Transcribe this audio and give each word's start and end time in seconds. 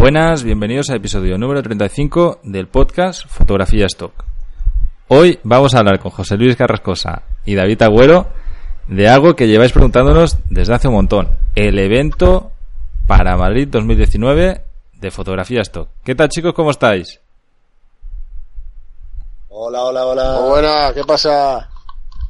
Buenas, 0.00 0.44
bienvenidos 0.44 0.88
al 0.88 0.96
episodio 0.96 1.36
número 1.36 1.62
35 1.62 2.38
del 2.44 2.68
podcast 2.68 3.26
Fotografía 3.26 3.84
Stock. 3.84 4.24
Hoy 5.08 5.38
vamos 5.42 5.74
a 5.74 5.80
hablar 5.80 6.00
con 6.00 6.10
José 6.10 6.38
Luis 6.38 6.56
Carrascosa 6.56 7.24
y 7.44 7.54
David 7.54 7.82
Agüero 7.82 8.28
de 8.88 9.10
algo 9.10 9.36
que 9.36 9.46
lleváis 9.46 9.72
preguntándonos 9.72 10.38
desde 10.48 10.72
hace 10.72 10.88
un 10.88 10.94
montón. 10.94 11.28
El 11.54 11.78
evento 11.78 12.50
para 13.06 13.36
Madrid 13.36 13.68
2019 13.70 14.64
de 14.94 15.10
Fotografía 15.10 15.60
Stock. 15.60 15.90
¿Qué 16.02 16.14
tal 16.14 16.30
chicos? 16.30 16.54
¿Cómo 16.54 16.70
estáis? 16.70 17.20
Hola, 19.50 19.82
hola, 19.82 20.06
hola. 20.06 20.40
Buena, 20.40 20.94
¿qué 20.94 21.04
pasa? 21.04 21.68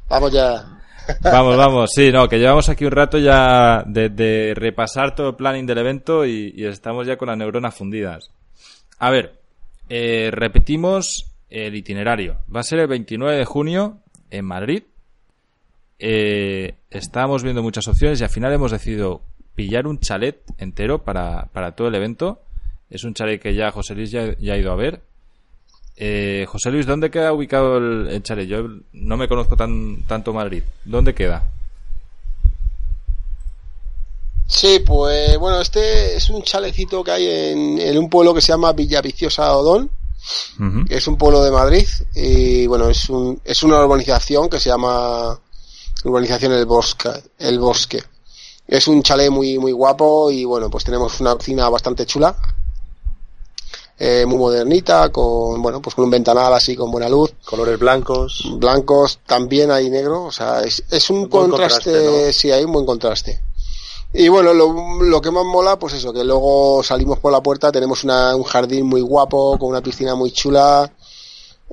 Vamos 0.09 0.32
ya. 0.32 0.80
Vamos, 1.23 1.57
vamos, 1.57 1.91
sí, 1.95 2.11
no, 2.12 2.29
que 2.29 2.39
llevamos 2.39 2.69
aquí 2.69 2.85
un 2.85 2.93
rato 2.93 3.19
ya 3.19 3.83
de, 3.87 4.52
repasar 4.55 5.15
todo 5.15 5.30
el 5.30 5.37
planning 5.37 5.66
del 5.66 5.79
evento 5.79 6.24
y, 6.24 6.65
estamos 6.65 7.07
ya 7.07 7.16
con 7.16 7.29
las 7.29 7.38
neuronas 7.38 7.74
fundidas. 7.74 8.30
A 8.98 9.10
ver, 9.10 9.41
eh, 9.88 10.30
repetimos 10.33 11.33
el 11.48 11.74
itinerario. 11.74 12.38
Va 12.55 12.60
a 12.60 12.65
ser 12.65 12.80
el 12.80 12.87
29 12.87 13.38
de 13.38 13.45
junio 13.45 13.98
en 14.30 14.45
Madrid. 14.45 14.84
Eh, 15.98 16.74
estamos 16.91 17.43
viendo 17.43 17.62
muchas 17.62 17.87
opciones 17.88 18.21
y 18.21 18.24
al 18.24 18.30
final 18.30 18.52
hemos 18.52 18.71
decidido 18.71 19.23
pillar 19.55 19.87
un 19.87 19.98
chalet 19.98 20.43
entero 20.59 21.02
para, 21.02 21.46
para 21.52 21.73
todo 21.73 21.88
el 21.88 21.95
evento. 21.95 22.43
Es 22.88 23.05
un 23.05 23.15
chalet 23.15 23.41
que 23.41 23.55
ya 23.55 23.71
José 23.71 23.95
Luis 23.95 24.10
ya 24.10 24.23
ha 24.23 24.57
ido 24.57 24.73
a 24.73 24.77
ver 24.77 25.02
eh, 26.02 26.46
José 26.48 26.70
Luis, 26.70 26.86
¿dónde 26.86 27.10
queda 27.10 27.30
ubicado 27.30 27.77
el, 27.77 28.22
chalet? 28.22 28.48
Yo 28.48 28.62
no 28.95 29.18
me 29.18 29.28
conozco 29.28 29.54
tan, 29.54 30.02
tanto 30.06 30.32
Madrid. 30.32 30.62
¿Dónde 30.86 31.14
queda? 31.14 31.46
Sí, 34.46 34.82
pues 34.84 35.36
bueno, 35.38 35.60
este 35.60 36.16
es 36.16 36.30
un 36.30 36.42
chalecito 36.42 37.04
que 37.04 37.10
hay 37.10 37.26
en, 37.29 37.98
un 37.98 38.09
pueblo 38.09 38.32
que 38.32 38.40
se 38.40 38.51
llama 38.51 38.73
Villaviciosa 38.73 39.54
Odón, 39.54 39.90
es 40.88 41.07
un 41.07 41.18
pueblo 41.18 41.45
de 41.45 41.51
Madrid 41.51 41.87
y 42.14 42.66
bueno, 42.66 42.88
es, 42.88 43.10
un, 43.10 43.38
es 43.45 43.62
una 43.62 43.85
urbanización 43.85 44.48
que 44.48 44.59
se 44.59 44.70
llama 44.70 45.38
Urbanización 46.04 46.52
El 46.52 46.64
Bosque. 46.64 47.10
El 47.38 47.59
Bosque. 47.59 48.02
Es 48.66 48.88
un 48.88 49.02
chalet 49.02 49.30
muy, 49.30 49.59
muy 49.59 49.73
guapo 49.73 50.30
y 50.30 50.46
bueno, 50.46 50.70
pues 50.70 50.82
tenemos 50.82 51.20
una 51.20 51.35
cocina 51.35 51.68
bastante 51.68 52.07
chula 52.07 52.35
eh, 54.02 54.24
muy 54.24 54.38
modernita, 54.38 55.10
con, 55.10 55.60
bueno, 55.60 55.82
pues 55.82 55.95
con 55.95 56.06
un 56.06 56.10
ventanal 56.10 56.54
así 56.54 56.74
con 56.74 56.90
buena 56.90 57.06
luz. 57.06 57.34
Colores 57.45 57.79
blancos. 57.79 58.48
Blancos, 58.57 59.20
también 59.26 59.70
hay 59.70 59.90
negro, 59.90 60.24
o 60.24 60.32
sea, 60.32 60.62
es, 60.62 60.82
es 60.90 61.10
un, 61.10 61.29
contraste, 61.29 62.32
sí, 62.32 62.51
hay 62.51 62.65
un 62.65 62.73
buen 62.73 62.87
contraste. 62.87 63.42
Y 64.15 64.28
bueno, 64.28 64.54
lo, 64.54 65.03
lo, 65.03 65.20
que 65.20 65.31
más 65.31 65.44
mola, 65.44 65.78
pues 65.78 65.92
eso, 65.92 66.15
que 66.15 66.25
luego 66.25 66.82
salimos 66.82 67.19
por 67.19 67.31
la 67.31 67.42
puerta, 67.42 67.70
tenemos 67.70 68.03
una, 68.03 68.34
un 68.34 68.42
jardín 68.42 68.87
muy 68.87 69.03
guapo, 69.03 69.59
con 69.59 69.69
una 69.69 69.82
piscina 69.82 70.14
muy 70.14 70.32
chula, 70.32 70.91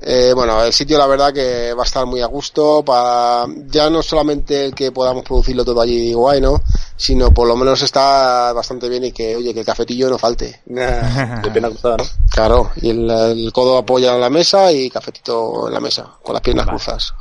eh, 0.00 0.32
bueno, 0.32 0.62
el 0.62 0.72
sitio 0.72 0.96
la 0.96 1.08
verdad 1.08 1.32
que 1.32 1.74
va 1.74 1.82
a 1.82 1.86
estar 1.86 2.06
muy 2.06 2.20
a 2.20 2.26
gusto 2.26 2.84
para 2.84 3.46
ya 3.66 3.90
no 3.90 4.00
solamente 4.00 4.66
el 4.66 4.74
que 4.74 4.92
podamos 4.92 5.24
producirlo 5.24 5.64
todo 5.64 5.80
allí 5.80 6.12
guay, 6.12 6.40
¿no? 6.40 6.60
Sino 6.96 7.32
por 7.34 7.48
lo 7.48 7.56
menos 7.56 7.82
está 7.82 8.52
bastante 8.52 8.88
bien 8.88 9.04
y 9.04 9.12
que, 9.12 9.34
oye, 9.34 9.52
que 9.52 9.60
el 9.60 9.66
cafetillo 9.66 10.08
no 10.08 10.16
falte. 10.16 10.60
De 10.66 11.50
pena 11.52 11.68
cruzada, 11.68 11.96
¿no? 11.96 12.04
Claro, 12.30 12.70
y 12.76 12.90
el, 12.90 13.50
codo 13.52 13.76
apoya 13.76 14.14
en 14.14 14.20
la 14.20 14.30
mesa 14.30 14.70
y 14.70 14.88
cafetito 14.88 15.66
en 15.66 15.74
la 15.74 15.80
mesa, 15.80 16.06
con 16.22 16.32
las 16.32 16.42
piernas 16.42 16.66
cruzadas. 16.66 17.12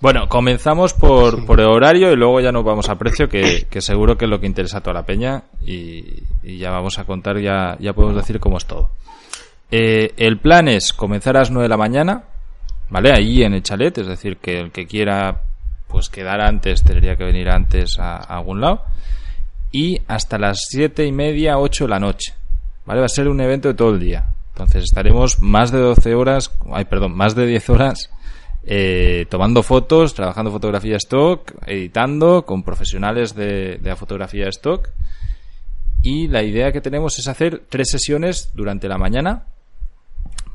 Bueno, 0.00 0.28
comenzamos 0.28 0.94
por, 0.94 1.44
por 1.44 1.60
el 1.60 1.66
horario 1.66 2.12
y 2.12 2.16
luego 2.16 2.40
ya 2.40 2.52
nos 2.52 2.64
vamos 2.64 2.88
a 2.88 2.94
precio, 2.96 3.28
que, 3.28 3.66
que 3.68 3.80
seguro 3.80 4.16
que 4.16 4.26
es 4.26 4.30
lo 4.30 4.40
que 4.40 4.46
interesa 4.46 4.78
a 4.78 4.80
toda 4.82 4.94
la 4.94 5.04
peña 5.04 5.44
y, 5.66 6.22
y 6.42 6.58
ya 6.58 6.70
vamos 6.70 6.98
a 6.98 7.04
contar, 7.04 7.38
ya, 7.40 7.76
ya 7.80 7.92
podemos 7.92 8.16
decir 8.16 8.38
cómo 8.38 8.56
es 8.56 8.66
todo. 8.66 8.90
Eh, 9.70 10.12
el 10.16 10.38
plan 10.38 10.68
es 10.68 10.92
comenzar 10.92 11.36
a 11.36 11.40
las 11.40 11.50
9 11.50 11.64
de 11.64 11.68
la 11.68 11.76
mañana, 11.76 12.24
¿vale? 12.88 13.12
Ahí 13.12 13.42
en 13.42 13.54
el 13.54 13.62
chalet, 13.62 13.96
es 13.98 14.06
decir, 14.06 14.38
que 14.38 14.58
el 14.58 14.72
que 14.72 14.86
quiera 14.86 15.42
pues 15.86 16.08
quedar 16.08 16.40
antes 16.40 16.82
tendría 16.82 17.16
que 17.16 17.24
venir 17.24 17.48
antes 17.50 17.98
a, 17.98 18.16
algún 18.16 18.60
lado. 18.60 18.84
Y 19.72 20.00
hasta 20.08 20.38
las 20.38 20.66
siete 20.68 21.06
y 21.06 21.12
media, 21.12 21.58
8 21.58 21.84
de 21.84 21.90
la 21.90 21.98
noche. 21.98 22.34
¿Vale? 22.86 23.00
Va 23.00 23.06
a 23.06 23.08
ser 23.08 23.28
un 23.28 23.40
evento 23.40 23.68
de 23.68 23.74
todo 23.74 23.90
el 23.90 24.00
día. 24.00 24.34
Entonces 24.52 24.84
estaremos 24.84 25.40
más 25.40 25.70
de 25.70 25.78
12 25.78 26.14
horas, 26.14 26.52
ay, 26.72 26.84
perdón, 26.84 27.16
más 27.16 27.34
de 27.34 27.46
10 27.46 27.70
horas 27.70 28.10
eh, 28.64 29.26
tomando 29.30 29.62
fotos, 29.62 30.14
trabajando 30.14 30.50
fotografía 30.50 30.96
stock, 30.96 31.52
editando 31.66 32.44
con 32.44 32.62
profesionales 32.62 33.34
de, 33.34 33.78
de 33.78 33.88
la 33.88 33.96
fotografía 33.96 34.48
stock. 34.48 34.88
Y 36.02 36.28
la 36.28 36.42
idea 36.42 36.72
que 36.72 36.80
tenemos 36.80 37.18
es 37.18 37.28
hacer 37.28 37.62
tres 37.68 37.90
sesiones 37.90 38.50
durante 38.54 38.88
la 38.88 38.98
mañana, 38.98 39.46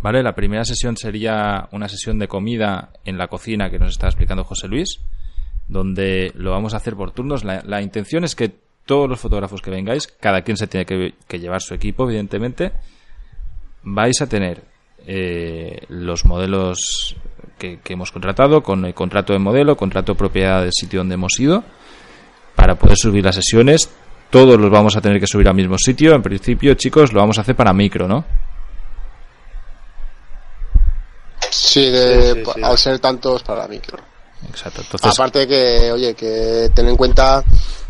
¿Vale? 0.02 0.22
La 0.22 0.36
primera 0.36 0.64
sesión 0.66 0.98
sería 0.98 1.68
una 1.72 1.88
sesión 1.88 2.20
de 2.20 2.28
comida 2.28 2.92
en 3.06 3.18
la 3.18 3.28
cocina 3.28 3.70
que 3.70 3.80
nos 3.80 3.90
está 3.90 4.08
explicando 4.08 4.44
José 4.44 4.68
Luis, 4.68 5.00
donde 5.68 6.32
lo 6.36 6.52
vamos 6.52 6.74
a 6.74 6.78
hacer 6.78 6.96
por 6.96 7.12
turnos. 7.12 7.44
La, 7.44 7.82
intención 7.82 8.24
es 8.24 8.36
que 8.36 8.52
todos 8.86 9.10
los 9.10 9.20
fotógrafos 9.20 9.62
que 9.62 9.72
vengáis, 9.72 10.08
cada 10.08 10.42
quien 10.44 10.58
se 10.58 10.68
tiene 10.68 10.86
que, 10.86 11.40
llevar 11.40 11.62
su 11.62 11.74
equipo, 11.74 12.04
evidentemente, 12.06 12.72
vais 13.84 14.22
a 14.22 14.30
tener 14.30 14.64
eh, 15.08 15.82
los 15.90 16.26
modelos 16.26 17.16
que, 17.58 17.80
hemos 17.90 18.12
contratado, 18.12 18.62
con 18.62 18.86
el 18.86 18.94
contrato 18.94 19.34
de 19.34 19.40
modelo, 19.40 19.76
contrato 19.76 20.16
propiedad 20.16 20.62
del 20.62 20.72
sitio 20.74 21.00
donde 21.00 21.16
hemos 21.16 21.40
ido, 21.40 21.64
para 22.56 22.76
poder 22.76 22.98
subir 22.98 23.24
las 23.24 23.36
sesiones. 23.36 23.90
Todos 24.30 24.60
los 24.60 24.70
vamos 24.70 24.96
a 24.98 25.02
tener 25.02 25.20
que 25.20 25.28
subir 25.28 25.48
al 25.48 25.56
mismo 25.56 25.78
sitio. 25.78 26.14
En 26.14 26.22
principio, 26.22 26.74
chicos, 26.74 27.14
lo 27.14 27.22
vamos 27.22 27.38
a 27.38 27.42
hacer 27.42 27.56
para 27.56 27.74
micro, 27.74 28.08
¿no? 28.08 28.26
Sí, 31.56 31.90
de, 31.90 32.44
al 32.62 32.78
ser 32.78 33.00
tantos 33.00 33.44
para 33.44 33.68
micro. 33.68 33.98
Exacto. 34.50 34.82
Aparte 35.02 35.48
que, 35.48 35.92
oye, 35.92 36.14
que 36.14 36.70
ten 36.74 36.88
en 36.90 36.98
cuenta 36.98 37.44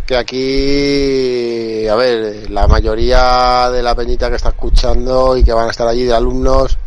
que 0.05 0.15
aquí, 0.15 1.87
a 1.87 1.95
ver, 1.95 2.49
la 2.51 2.67
mayoría 2.67 3.69
de 3.71 3.81
la 3.81 3.95
peñita 3.95 4.29
que 4.29 4.35
está 4.35 4.49
escuchando 4.49 5.35
y 5.35 5.43
que 5.43 5.51
van 5.51 5.67
a 5.67 5.71
estar 5.71 5.87
allí 5.87 6.03
de 6.03 6.13
alumnos, 6.13 6.77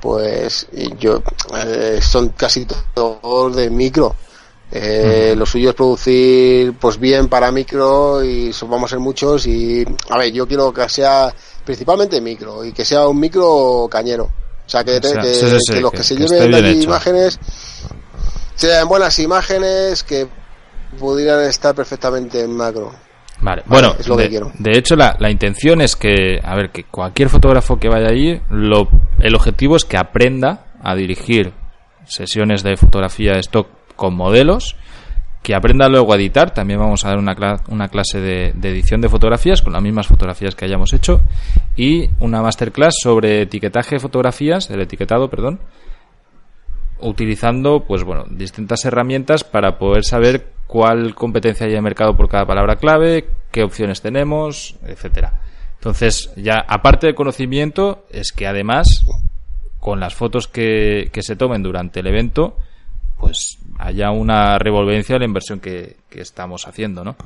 pues 0.00 0.66
yo 0.98 1.22
eh, 1.64 2.00
son 2.02 2.30
casi 2.30 2.66
todos 2.92 3.54
de 3.54 3.70
micro. 3.70 4.16
Eh, 4.72 5.34
Lo 5.36 5.46
suyo 5.46 5.70
es 5.70 5.76
producir 5.76 6.74
pues 6.80 6.98
bien 6.98 7.28
para 7.28 7.52
micro 7.52 8.24
y 8.24 8.52
vamos 8.62 8.90
a 8.90 8.94
ser 8.94 8.98
muchos 8.98 9.46
y 9.46 9.84
a 10.10 10.18
ver, 10.18 10.32
yo 10.32 10.48
quiero 10.48 10.72
que 10.72 10.88
sea 10.88 11.32
principalmente 11.64 12.20
micro 12.20 12.64
y 12.64 12.72
que 12.72 12.84
sea 12.84 13.06
un 13.06 13.20
micro 13.20 13.86
cañero. 13.88 14.30
O 14.66 14.68
sea, 14.68 14.82
que, 14.82 15.00
los 15.80 15.92
que, 15.92 16.02
se 16.02 16.16
lleven 16.16 16.54
allí 16.54 16.82
imágenes 16.82 17.38
sean 18.54 18.88
buenas 18.88 19.18
imágenes 19.18 20.02
que 20.02 20.26
pudieran 20.98 21.44
estar 21.44 21.74
perfectamente 21.74 22.40
en 22.40 22.56
macro. 22.56 22.92
Vale, 23.40 23.62
bueno, 23.66 23.94
es 23.98 24.08
lo 24.08 24.16
de, 24.16 24.24
que 24.24 24.30
quiero. 24.30 24.52
de 24.58 24.78
hecho 24.78 24.96
la, 24.96 25.16
la, 25.18 25.30
intención 25.30 25.80
es 25.82 25.96
que, 25.96 26.40
a 26.42 26.54
ver, 26.54 26.70
que 26.70 26.84
cualquier 26.84 27.28
fotógrafo 27.28 27.78
que 27.78 27.88
vaya 27.88 28.08
allí, 28.08 28.40
lo, 28.48 28.88
el 29.20 29.34
objetivo 29.34 29.76
es 29.76 29.84
que 29.84 29.98
aprenda 29.98 30.66
a 30.82 30.94
dirigir 30.94 31.52
sesiones 32.06 32.62
de 32.62 32.76
fotografía 32.76 33.32
de 33.32 33.40
stock 33.40 33.68
con 33.96 34.14
modelos 34.14 34.76
que 35.44 35.54
aprenda 35.54 35.90
luego 35.90 36.10
a 36.10 36.16
editar. 36.16 36.52
También 36.52 36.80
vamos 36.80 37.04
a 37.04 37.10
dar 37.10 37.18
una, 37.18 37.36
una 37.68 37.88
clase 37.88 38.18
de, 38.18 38.48
edición 38.62 39.02
de 39.02 39.10
fotografías 39.10 39.60
con 39.60 39.74
las 39.74 39.82
mismas 39.82 40.08
fotografías 40.08 40.54
que 40.54 40.64
hayamos 40.64 40.94
hecho 40.94 41.20
y 41.76 42.08
una 42.18 42.40
masterclass 42.40 42.94
sobre 43.02 43.42
etiquetaje 43.42 43.96
de 43.96 44.00
fotografías, 44.00 44.70
el 44.70 44.80
etiquetado, 44.80 45.28
perdón, 45.28 45.60
utilizando 46.98 47.84
pues 47.86 48.04
bueno, 48.04 48.24
distintas 48.30 48.86
herramientas 48.86 49.44
para 49.44 49.76
poder 49.76 50.02
saber 50.04 50.46
cuál 50.66 51.14
competencia 51.14 51.66
hay 51.66 51.74
en 51.74 51.84
mercado 51.84 52.16
por 52.16 52.30
cada 52.30 52.46
palabra 52.46 52.76
clave, 52.76 53.26
qué 53.50 53.62
opciones 53.64 54.00
tenemos, 54.00 54.76
etcétera. 54.86 55.42
Entonces, 55.74 56.32
ya 56.36 56.64
aparte 56.66 57.06
del 57.06 57.14
conocimiento, 57.14 58.06
es 58.10 58.32
que 58.32 58.46
además 58.46 59.04
con 59.78 60.00
las 60.00 60.14
fotos 60.14 60.48
que 60.48 61.10
se 61.20 61.36
tomen 61.36 61.62
durante 61.62 62.00
el 62.00 62.06
evento, 62.06 62.56
pues 63.24 63.56
haya 63.78 64.10
una 64.10 64.58
revolvencia 64.58 65.14
de 65.14 65.20
la 65.20 65.24
inversión 65.24 65.58
que, 65.58 65.96
estamos 66.10 66.66
haciendo, 66.66 67.02
¿no? 67.02 67.16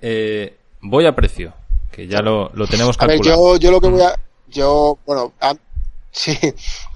Eh, 0.00 0.56
voy 0.80 1.04
a 1.04 1.14
precio, 1.14 1.52
que 1.92 2.06
ya 2.06 2.22
lo, 2.22 2.50
tenemos 2.70 2.96
calculado. 2.96 3.50
A 3.50 3.52
ver, 3.52 3.60
yo, 3.60 3.68
yo 3.68 3.70
lo 3.70 3.80
que 3.82 3.88
voy 3.88 4.00
a... 4.00 4.14
Yo, 4.48 4.98
bueno, 5.04 5.34
sí, 6.10 6.32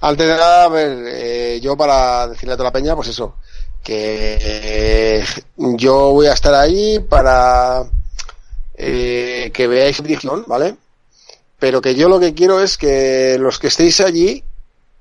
antes 0.01 0.27
de 0.27 0.33
nada, 0.33 0.63
a 0.65 0.69
ver, 0.69 1.03
eh, 1.07 1.59
yo 1.61 1.77
para 1.77 2.27
decirle 2.29 2.55
a 2.55 2.57
toda 2.57 2.69
la 2.69 2.73
peña, 2.73 2.95
pues 2.95 3.09
eso, 3.09 3.35
que 3.83 4.39
eh, 4.41 5.23
yo 5.55 6.13
voy 6.13 6.25
a 6.25 6.33
estar 6.33 6.55
ahí 6.55 6.97
para 6.97 7.83
que 8.75 9.67
veáis 9.67 10.01
dirección, 10.01 10.45
¿vale? 10.47 10.75
Pero 11.59 11.79
que 11.79 11.93
yo 11.93 12.09
lo 12.09 12.19
que 12.19 12.33
quiero 12.33 12.59
es 12.59 12.75
que 12.75 13.37
los 13.39 13.59
que 13.59 13.67
estéis 13.67 14.01
allí, 14.01 14.43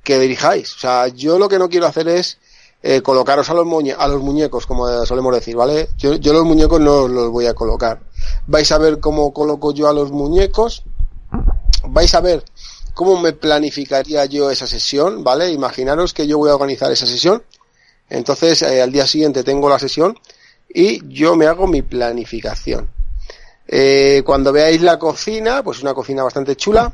que 0.05 0.19
dirijáis. 0.19 0.75
O 0.75 0.79
sea, 0.79 1.09
yo 1.09 1.39
lo 1.39 1.49
que 1.49 1.59
no 1.59 1.71
quiero 1.71 1.87
hacer 1.87 2.07
es 2.07 2.39
eh, 2.83 3.01
colocaros 3.03 3.49
a 3.51 3.55
los, 3.55 3.67
a 3.97 4.09
los 4.09 4.23
muñecos, 4.23 4.67
como 4.67 4.89
solemos 5.07 5.35
decir, 5.35 5.57
¿vale? 5.57 5.89
Yo, 5.99 6.15
yo 6.17 6.33
los 6.33 6.45
muñecos 6.45 6.81
no 6.81 7.07
los 7.09 7.31
voy 7.31 7.47
a 7.47 7.55
colocar. 7.55 8.01
Vais 8.47 8.71
a 8.73 8.79
ver 8.79 8.99
cómo 8.99 9.33
coloco 9.33 9.73
yo 9.73 9.89
a 9.89 9.93
los 9.93 10.11
muñecos. 10.11 10.85
vais 11.89 12.15
a 12.15 12.21
ver 12.21 12.45
cómo 12.95 13.21
me 13.21 13.33
planificaría 13.33 14.25
yo 14.27 14.51
esa 14.51 14.67
sesión, 14.67 15.25
¿vale? 15.25 15.51
Imaginaros 15.51 16.13
que 16.13 16.27
yo 16.27 16.39
voy 16.39 16.51
a 16.51 16.55
organizar 16.55 16.91
esa 16.93 17.07
sesión, 17.07 17.43
entonces 18.11 18.63
eh, 18.63 18.83
al 18.83 18.93
día 18.93 19.07
siguiente 19.07 19.43
tengo 19.45 19.69
la 19.69 19.79
sesión 19.79 20.19
y 20.69 21.07
yo 21.09 21.37
me 21.37 21.47
hago 21.47 21.67
mi 21.67 21.83
planificación. 21.83 22.89
Eh, 23.67 24.23
cuando 24.27 24.53
veáis 24.53 24.83
la 24.83 24.99
cocina, 24.99 25.63
pues 25.63 25.83
una 25.83 25.95
cocina 25.95 26.23
bastante 26.23 26.57
chula 26.57 26.93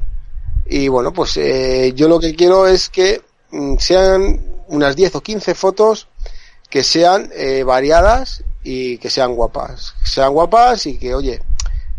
y 0.66 0.88
bueno, 0.88 1.12
pues 1.12 1.36
eh, 1.38 1.92
yo 1.94 2.08
lo 2.08 2.20
que 2.20 2.34
quiero 2.34 2.66
es 2.66 2.88
que 2.88 3.22
mm, 3.50 3.76
sean 3.78 4.47
unas 4.68 4.96
10 4.96 5.16
o 5.16 5.20
15 5.20 5.54
fotos 5.54 6.08
que 6.70 6.82
sean 6.82 7.30
eh, 7.34 7.64
variadas 7.64 8.44
y 8.62 8.98
que 8.98 9.10
sean 9.10 9.34
guapas. 9.34 9.94
Que 10.02 10.08
sean 10.08 10.32
guapas 10.32 10.86
y 10.86 10.98
que, 10.98 11.14
oye, 11.14 11.40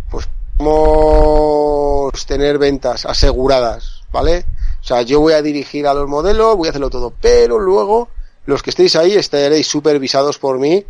pues 0.10 0.30
podemos 0.58 2.26
tener 2.26 2.58
ventas 2.58 3.06
aseguradas, 3.06 4.04
¿vale? 4.12 4.46
O 4.82 4.84
sea, 4.84 5.02
yo 5.02 5.20
voy 5.20 5.34
a 5.34 5.42
dirigir 5.42 5.88
a 5.88 5.94
los 5.94 6.08
modelos, 6.08 6.56
voy 6.56 6.68
a 6.68 6.72
hacerlo 6.72 6.90
todo, 6.90 7.14
pero 7.20 7.60
luego 7.60 8.10
los 8.46 8.64
que 8.64 8.70
estéis 8.70 8.96
ahí 8.96 9.14
estaréis 9.14 9.68
supervisados 9.68 10.40
por 10.40 10.60
mí, 10.60 10.86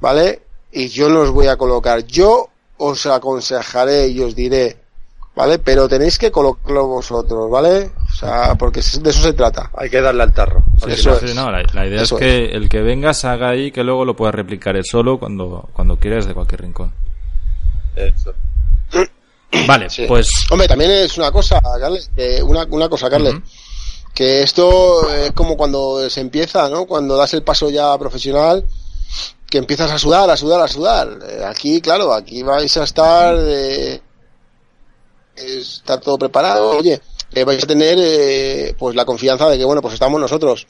¿vale? 0.00 0.42
Y 0.70 0.88
yo 0.88 1.08
no 1.08 1.20
os 1.20 1.30
voy 1.30 1.48
a 1.48 1.56
colocar. 1.56 2.04
Yo 2.06 2.48
os 2.78 3.06
aconsejaré 3.06 4.08
y 4.08 4.20
os 4.20 4.34
diré, 4.34 4.76
¿vale? 5.34 5.58
Pero 5.58 5.88
tenéis 5.88 6.18
que 6.18 6.30
colocarlo 6.30 6.86
vosotros, 6.86 7.50
¿vale? 7.50 7.90
Sea, 8.22 8.54
porque 8.54 8.80
de 8.80 9.10
eso 9.10 9.20
se 9.22 9.32
trata. 9.32 9.70
Hay 9.76 9.90
que 9.90 10.00
darle 10.00 10.22
al 10.22 10.32
tarro. 10.32 10.62
Eso 10.86 11.18
Sí, 11.18 11.26
es. 11.26 11.34
no, 11.34 11.50
la, 11.50 11.62
la 11.72 11.86
idea 11.86 12.02
Eso 12.02 12.16
es 12.16 12.20
que 12.20 12.44
el 12.56 12.68
que 12.68 12.80
venga 12.82 13.12
se 13.14 13.26
haga 13.26 13.48
ahí 13.50 13.72
que 13.72 13.82
luego 13.82 14.04
lo 14.04 14.14
pueda 14.14 14.30
replicar 14.32 14.76
él 14.76 14.84
solo 14.84 15.18
cuando, 15.18 15.68
cuando 15.72 15.96
quiera 15.96 16.16
desde 16.16 16.32
cualquier 16.34 16.62
rincón. 16.62 16.92
Eso. 17.96 18.32
Vale, 19.66 19.90
Sí. 19.90 20.04
pues 20.06 20.30
Hombre, 20.50 20.68
también 20.68 20.90
es 20.92 21.18
una 21.18 21.30
cosa, 21.32 21.60
Carles, 21.80 22.10
que 22.16 22.42
una, 22.42 22.64
una 22.70 22.88
cosa, 22.88 23.10
Carles, 23.10 23.34
que 24.14 24.42
esto 24.42 25.12
es 25.12 25.32
como 25.32 25.56
cuando 25.56 26.08
se 26.08 26.20
empieza, 26.20 26.68
¿no? 26.68 26.86
Cuando 26.86 27.16
das 27.16 27.34
el 27.34 27.42
paso 27.42 27.70
ya 27.70 27.96
profesional, 27.98 28.64
que 29.50 29.58
empiezas 29.58 29.90
a 29.90 29.98
sudar, 29.98 30.30
a 30.30 30.36
sudar, 30.36 30.60
a 30.62 30.68
sudar. 30.68 31.18
Eh, 31.28 31.44
Aquí, 31.44 31.80
claro, 31.82 32.14
aquí 32.14 32.42
vais 32.42 32.74
a 32.78 32.84
estar, 32.84 33.34
eh, 33.38 34.00
estar 35.36 36.00
todo 36.00 36.16
preparado. 36.18 36.70
Oye, 36.78 37.00
eh, 37.34 37.44
vais 37.44 37.62
a 37.62 37.66
tener, 37.66 37.98
eh, 38.00 38.74
pues 38.78 38.94
la 38.94 39.04
confianza 39.04 39.48
de 39.48 39.58
que, 39.58 39.64
bueno, 39.64 39.82
pues 39.82 39.94
estamos 39.94 40.20
nosotros. 40.20 40.66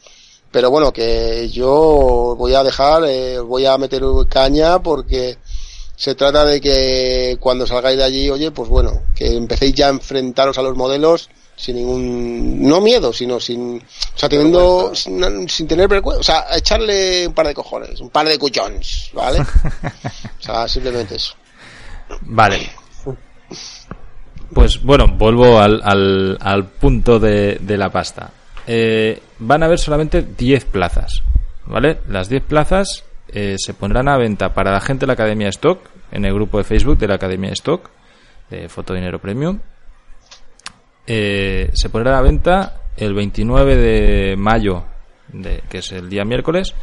Pero 0.51 0.71
bueno, 0.71 0.93
que 0.93 1.49
yo 1.51 2.35
voy 2.37 2.55
a 2.55 2.63
dejar, 2.63 3.05
eh, 3.07 3.39
voy 3.41 3.65
a 3.65 3.79
meter 3.79 4.03
caña 4.29 4.83
porque 4.83 5.39
se 5.97 6.15
trata 6.15 6.45
de 6.45 6.61
que 6.61 7.37
cuando 7.41 7.67
salgáis 7.67 7.97
de 7.97 8.05
allí, 8.05 8.31
oye, 8.31 8.51
pues 8.51 8.69
bueno, 8.69 9.03
que 9.15 9.35
empecéis 9.35 9.75
ya 9.75 9.87
a 9.87 9.91
enfrentaros 9.91 10.59
a 10.59 10.63
los 10.63 10.77
modelos 10.77 11.31
sin 11.57 11.77
ningún, 11.77 12.63
no 12.63 12.81
miedo, 12.81 13.13
sino 13.13 13.39
sin, 13.39 13.77
o 13.79 14.19
sea, 14.19 14.29
teniendo, 14.29 14.95
sin, 14.95 15.49
sin 15.49 15.69
tener 15.69 15.89
vergüenza, 15.89 16.21
o 16.21 16.23
sea, 16.23 16.47
a 16.49 16.59
echarle 16.59 17.27
un 17.29 17.35
par 17.35 17.47
de 17.47 17.55
cojones, 17.55 18.01
un 18.01 18.11
par 18.11 18.27
de 18.27 18.39
cuchons, 18.39 19.11
¿vale? 19.13 19.41
o 20.41 20.43
sea, 20.43 20.67
simplemente 20.67 21.17
eso. 21.17 21.35
Vale. 22.23 22.71
Pues 24.55 24.83
bueno, 24.83 25.07
vuelvo 25.09 25.59
al, 25.61 25.81
al, 25.83 26.39
al 26.41 26.67
punto 26.67 27.19
de, 27.19 27.59
de 27.61 27.77
la 27.77 27.91
pasta. 27.91 28.31
Eh, 28.67 29.21
van 29.39 29.63
a 29.63 29.67
haber 29.67 29.79
solamente 29.79 30.23
10 30.23 30.67
plazas, 30.67 31.23
¿vale? 31.67 31.99
Las 32.09 32.29
10 32.29 32.45
plazas 32.45 33.05
eh, 33.29 33.57
se 33.59 33.75
pondrán 33.75 34.09
a 34.09 34.17
venta 34.17 34.53
para 34.53 34.73
la 34.73 34.81
gente 34.81 35.01
de 35.01 35.09
la 35.09 35.13
Academia 35.15 35.49
Stock, 35.49 35.81
en 36.11 36.25
el 36.25 36.35
grupo 36.35 36.59
de 36.59 36.65
Facebook 36.65 36.99
de 36.99 37.09
la 37.09 37.15
Academia 37.15 37.51
Stock, 37.53 37.91
de 38.51 38.69
Fotodinero 38.69 39.19
Premium. 39.19 39.59
Eh, 41.07 41.71
se 41.73 41.89
pondrán 41.89 42.15
a 42.15 42.23
venta 42.23 42.81
el 42.97 43.15
29 43.15 43.77
de 43.77 44.37
mayo, 44.37 44.85
de, 45.33 45.63
que 45.69 45.79
es 45.79 45.91
el 45.93 46.09
día 46.09 46.25
miércoles. 46.25 46.75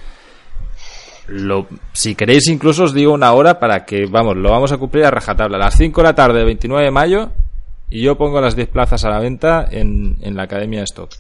Lo, 1.28 1.68
si 1.94 2.16
queréis 2.16 2.48
incluso 2.48 2.86
os 2.86 2.94
digo 2.94 3.14
una 3.14 3.32
hora 3.34 3.60
para 3.60 3.86
que, 3.86 4.08
vamos, 4.10 4.36
lo 4.36 4.50
vamos 4.50 4.72
a 4.72 4.78
cumplir 4.78 5.06
a 5.06 5.12
rajatabla. 5.12 5.58
A 5.58 5.66
las 5.66 5.78
5 5.78 6.02
de 6.02 6.08
la 6.08 6.16
tarde 6.16 6.38
del 6.40 6.46
29 6.46 6.86
de 6.86 6.92
mayo 6.92 7.32
y 7.90 8.02
yo 8.02 8.18
pongo 8.18 8.40
las 8.42 8.56
10 8.56 8.70
plazas 8.70 9.04
a 9.06 9.10
la 9.10 9.20
venta 9.20 9.68
en, 9.70 10.18
en 10.22 10.36
la 10.36 10.44
Academia 10.44 10.84
Stock. 10.84 11.12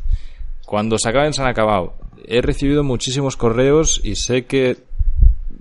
Cuando 0.65 0.97
se 0.99 1.09
acaben 1.09 1.33
se 1.33 1.41
han 1.41 1.47
acabado. 1.47 1.95
He 2.25 2.41
recibido 2.41 2.83
muchísimos 2.83 3.37
correos 3.37 4.01
y 4.03 4.15
sé 4.15 4.45
que 4.45 4.77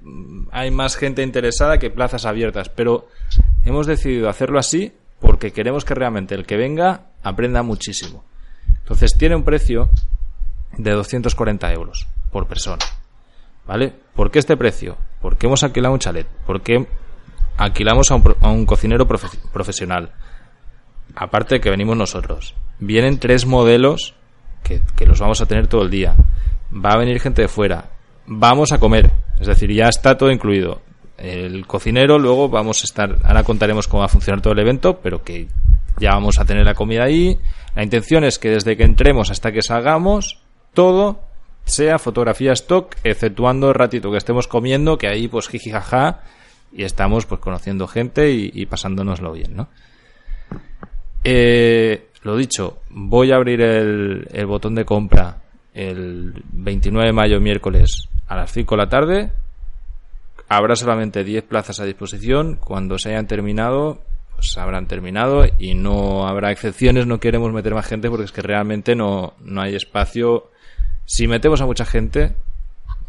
mm, 0.02 0.48
hay 0.52 0.70
más 0.70 0.96
gente 0.96 1.22
interesada 1.22 1.78
que 1.78 1.90
plazas 1.90 2.26
abiertas, 2.26 2.68
pero 2.68 3.08
hemos 3.64 3.86
decidido 3.86 4.28
hacerlo 4.28 4.58
así 4.58 4.92
porque 5.20 5.52
queremos 5.52 5.84
que 5.84 5.94
realmente 5.94 6.34
el 6.34 6.44
que 6.46 6.56
venga 6.56 7.06
aprenda 7.22 7.62
muchísimo. 7.62 8.24
Entonces 8.80 9.16
tiene 9.16 9.34
un 9.36 9.44
precio 9.44 9.90
de 10.76 10.92
240 10.92 11.72
euros 11.72 12.06
por 12.30 12.46
persona. 12.46 12.84
¿Vale? 13.66 13.92
¿Por 14.14 14.30
qué 14.30 14.38
este 14.38 14.56
precio? 14.56 14.96
Porque 15.20 15.46
hemos 15.46 15.62
alquilado 15.62 15.92
un 15.92 16.00
chalet. 16.00 16.26
Porque 16.46 16.86
alquilamos 17.58 18.10
a 18.10 18.14
un, 18.14 18.34
a 18.40 18.48
un 18.48 18.64
cocinero 18.64 19.06
profe- 19.06 19.38
profesional. 19.52 20.12
Aparte 21.20 21.56
de 21.56 21.60
que 21.60 21.70
venimos 21.70 21.96
nosotros. 21.96 22.54
Vienen 22.78 23.18
tres 23.18 23.44
modelos 23.44 24.14
que, 24.62 24.80
que 24.96 25.04
los 25.04 25.18
vamos 25.18 25.40
a 25.40 25.46
tener 25.46 25.66
todo 25.66 25.82
el 25.82 25.90
día. 25.90 26.14
Va 26.72 26.90
a 26.90 26.98
venir 26.98 27.18
gente 27.18 27.42
de 27.42 27.48
fuera. 27.48 27.86
Vamos 28.26 28.70
a 28.70 28.78
comer. 28.78 29.10
Es 29.40 29.48
decir, 29.48 29.72
ya 29.72 29.88
está 29.88 30.16
todo 30.16 30.30
incluido. 30.30 30.80
El 31.16 31.66
cocinero, 31.66 32.20
luego 32.20 32.48
vamos 32.48 32.82
a 32.82 32.84
estar. 32.84 33.16
Ahora 33.24 33.42
contaremos 33.42 33.88
cómo 33.88 34.00
va 34.00 34.06
a 34.06 34.10
funcionar 34.10 34.40
todo 34.40 34.52
el 34.52 34.60
evento, 34.60 35.00
pero 35.00 35.24
que 35.24 35.48
ya 35.98 36.10
vamos 36.12 36.38
a 36.38 36.44
tener 36.44 36.64
la 36.64 36.74
comida 36.74 37.02
ahí. 37.02 37.36
La 37.74 37.82
intención 37.82 38.22
es 38.22 38.38
que 38.38 38.50
desde 38.50 38.76
que 38.76 38.84
entremos 38.84 39.32
hasta 39.32 39.50
que 39.50 39.62
salgamos, 39.62 40.38
todo 40.72 41.20
sea 41.64 41.98
fotografía 41.98 42.52
stock, 42.52 42.94
exceptuando 43.02 43.70
el 43.70 43.74
ratito 43.74 44.12
que 44.12 44.18
estemos 44.18 44.46
comiendo, 44.46 44.98
que 44.98 45.08
ahí 45.08 45.26
pues 45.26 45.48
jiji 45.48 45.72
jaja 45.72 46.20
y 46.72 46.84
estamos 46.84 47.26
pues 47.26 47.40
conociendo 47.40 47.88
gente 47.88 48.30
y, 48.30 48.52
y 48.54 48.66
pasándonoslo 48.66 49.32
bien, 49.32 49.56
¿no? 49.56 49.68
Eh, 51.24 52.08
lo 52.22 52.36
dicho, 52.36 52.78
voy 52.90 53.32
a 53.32 53.36
abrir 53.36 53.60
el, 53.60 54.46
botón 54.46 54.74
de 54.74 54.84
compra 54.84 55.38
el 55.74 56.34
29 56.52 57.08
de 57.08 57.12
mayo, 57.12 57.40
miércoles, 57.40 58.08
a 58.26 58.36
las 58.36 58.52
5 58.52 58.74
de 58.74 58.82
la 58.82 58.88
tarde. 58.88 59.32
Habrá 60.48 60.76
solamente 60.76 61.24
10 61.24 61.44
plazas 61.44 61.80
a 61.80 61.84
disposición. 61.84 62.56
Cuando 62.56 62.98
se 62.98 63.10
hayan 63.10 63.26
terminado, 63.26 64.00
pues 64.34 64.56
habrán 64.58 64.86
terminado 64.86 65.44
y 65.58 65.74
no 65.74 66.26
habrá 66.26 66.50
excepciones. 66.50 67.06
No 67.06 67.20
queremos 67.20 67.52
meter 67.52 67.74
más 67.74 67.86
gente 67.86 68.08
porque 68.08 68.24
es 68.24 68.32
que 68.32 68.42
realmente 68.42 68.94
no, 68.94 69.34
no 69.40 69.60
hay 69.60 69.74
espacio. 69.74 70.50
Si 71.04 71.28
metemos 71.28 71.60
a 71.60 71.66
mucha 71.66 71.84
gente, 71.84 72.34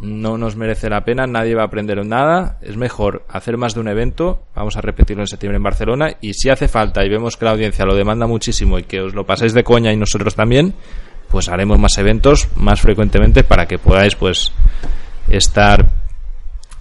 no 0.02 0.38
nos 0.38 0.56
merece 0.56 0.90
la 0.90 1.04
pena, 1.04 1.28
nadie 1.28 1.56
va 1.56 1.64
a 1.64 1.66
aprender 1.66 2.06
nada. 2.06 2.58
Es 2.62 2.78
mejor 2.78 3.26
hacer 3.28 3.58
más 3.58 3.74
de 3.74 3.82
un 3.82 3.88
evento. 3.88 4.44
Vamos 4.56 4.78
a 4.78 4.82
repetirlo 4.82 5.24
en 5.24 5.28
septiembre 5.28 5.58
en 5.58 5.64
Barcelona. 5.64 6.16
Y 6.22 6.34
si 6.34 6.50
hace 6.50 6.68
falta 6.68 7.04
y 7.04 7.10
vemos 7.10 7.36
que 7.36 7.46
la 7.46 7.52
audiencia 7.52 7.86
lo 7.86 7.96
demanda 7.96 8.26
muchísimo 8.26 8.80
y 8.80 8.84
que 8.84 9.02
os 9.02 9.14
lo 9.14 9.26
pasáis 9.26 9.54
de 9.54 9.64
coña 9.64 9.92
y 9.92 9.98
nosotros 9.98 10.36
también, 10.36 10.74
pues 11.30 11.50
haremos 11.50 11.80
más 11.80 11.98
eventos 11.98 12.48
más 12.56 12.82
frecuentemente 12.82 13.44
para 13.44 13.66
que 13.68 13.78
podáis 13.78 14.16
pues 14.16 14.52
estar 15.28 15.86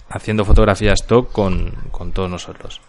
haciendo 0.09 0.45
fotografía 0.45 0.93
stock 0.93 1.31
con, 1.31 1.71
con 1.91 2.11
todos 2.11 2.29
nosotros. 2.29 2.81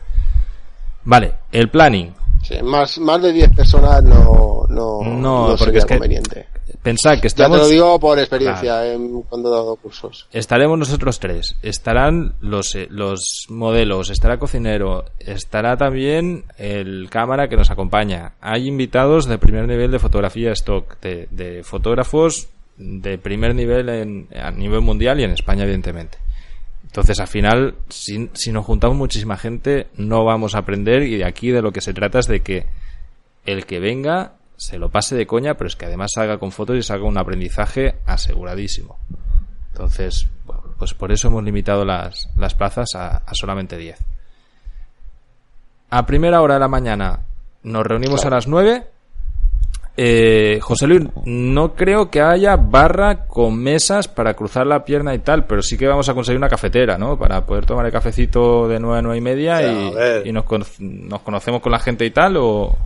Vale, 1.05 1.35
el 1.53 1.69
planning. 1.71 2.15
Sí, 2.43 2.63
más, 2.63 2.99
más 2.99 3.21
de 3.21 3.33
10 3.33 3.51
personas 3.55 4.03
no, 4.03 4.67
no, 4.69 5.03
No, 5.03 5.21
no 5.21 5.47
porque 5.49 5.65
sería 5.65 5.79
es 5.81 5.85
que 5.85 5.95
conveniente. 5.95 6.47
Pensad 6.83 7.21
que 7.21 7.29
Ya 7.29 7.49
te 7.49 7.57
lo 7.57 7.69
digo 7.69 8.01
por 8.01 8.19
experiencia 8.19 8.91
en, 8.91 9.23
cuando 9.23 9.49
he 9.51 9.53
dado 9.53 9.77
cursos. 9.77 10.27
Estaremos 10.33 10.79
nosotros 10.79 11.21
tres. 11.21 11.57
Estarán 11.63 12.35
los, 12.41 12.75
eh, 12.75 12.87
los 12.91 13.47
modelos, 13.51 14.09
estará 14.09 14.39
cocinero, 14.39 15.05
estará 15.19 15.77
también 15.77 16.45
el 16.57 17.09
cámara 17.11 17.49
que 17.49 17.57
nos 17.57 17.71
acompaña. 17.71 18.33
Hay 18.41 18.67
invitados 18.67 19.27
de 19.27 19.37
primer 19.37 19.69
nivel 19.69 19.91
de 19.91 19.99
fotografía 19.99 20.53
stock, 20.53 20.99
de, 21.01 21.29
de 21.31 21.63
fotógrafos 21.63 22.49
de 22.81 23.19
primer 23.19 23.55
nivel 23.55 23.89
en, 23.91 24.29
a 24.35 24.51
nivel 24.51 24.81
mundial 24.81 25.21
y 25.21 25.25
en 25.25 25.33
España, 25.33 25.65
evidentemente. 25.65 26.17
Entonces, 26.85 27.21
al 27.21 27.29
final, 27.29 27.75
si, 27.89 28.31
si 28.33 28.53
nos 28.53 28.65
juntamos 28.65 28.97
muchísima 28.97 29.37
gente, 29.37 29.89
no 29.97 30.25
vamos 30.25 30.55
a 30.55 30.59
aprender 30.59 31.03
y 31.03 31.19
de 31.19 31.27
aquí 31.27 31.51
de 31.51 31.63
lo 31.63 31.73
que 31.73 31.83
se 31.83 31.93
trata 31.93 32.19
es 32.19 32.27
de 32.27 32.41
que 32.41 32.67
el 33.45 33.67
que 33.67 33.81
venga 33.81 34.33
se 34.61 34.79
lo 34.79 34.91
pase 34.91 35.17
de 35.17 35.27
coña, 35.27 35.55
pero 35.55 35.69
es 35.69 35.75
que 35.75 35.87
además 35.87 36.11
salga 36.15 36.37
con 36.37 36.53
fotos 36.53 36.77
y 36.77 36.83
salga 36.83 37.07
un 37.07 37.17
aprendizaje 37.17 37.97
aseguradísimo. 38.05 38.99
Entonces, 39.73 40.29
bueno, 40.45 40.65
pues 40.79 40.93
por 40.93 41.11
eso 41.13 41.29
hemos 41.29 41.43
limitado 41.43 41.83
las, 41.87 42.29
las 42.37 42.55
plazas 42.55 42.95
a, 42.95 43.17
a 43.17 43.35
solamente 43.35 43.79
10. 43.79 43.99
A 45.89 46.05
primera 46.05 46.43
hora 46.43 46.55
de 46.55 46.61
la 46.61 46.69
mañana 46.69 47.21
nos 47.63 47.87
reunimos 47.87 48.27
a 48.27 48.31
las 48.31 48.47
9. 48.47 48.87
Eh, 49.97 50.59
José 50.61 50.87
Luis, 50.87 51.09
no 51.25 51.73
creo 51.73 52.11
que 52.11 52.21
haya 52.21 52.57
barra 52.57 53.25
con 53.27 53.57
mesas 53.57 54.09
para 54.09 54.35
cruzar 54.35 54.67
la 54.67 54.85
pierna 54.85 55.15
y 55.15 55.21
tal, 55.21 55.47
pero 55.47 55.63
sí 55.63 55.79
que 55.79 55.89
vamos 55.89 56.11
a 56.11 56.15
conseguir 56.15 56.37
una 56.37 56.51
cafetera, 56.51 56.99
¿no? 56.99 57.19
Para 57.19 57.47
poder 57.47 57.65
tomar 57.65 57.87
el 57.87 57.93
cafecito 57.93 58.69
de 58.69 58.79
9 58.79 58.99
a 58.99 59.03
9 59.03 59.17
y 59.17 59.21
media 59.23 59.63
y, 59.63 60.29
y 60.29 60.33
nos, 60.33 60.45
nos 60.81 61.21
conocemos 61.23 61.63
con 61.63 61.73
la 61.73 61.79
gente 61.79 62.05
y 62.05 62.11
tal, 62.11 62.37
o... 62.37 62.77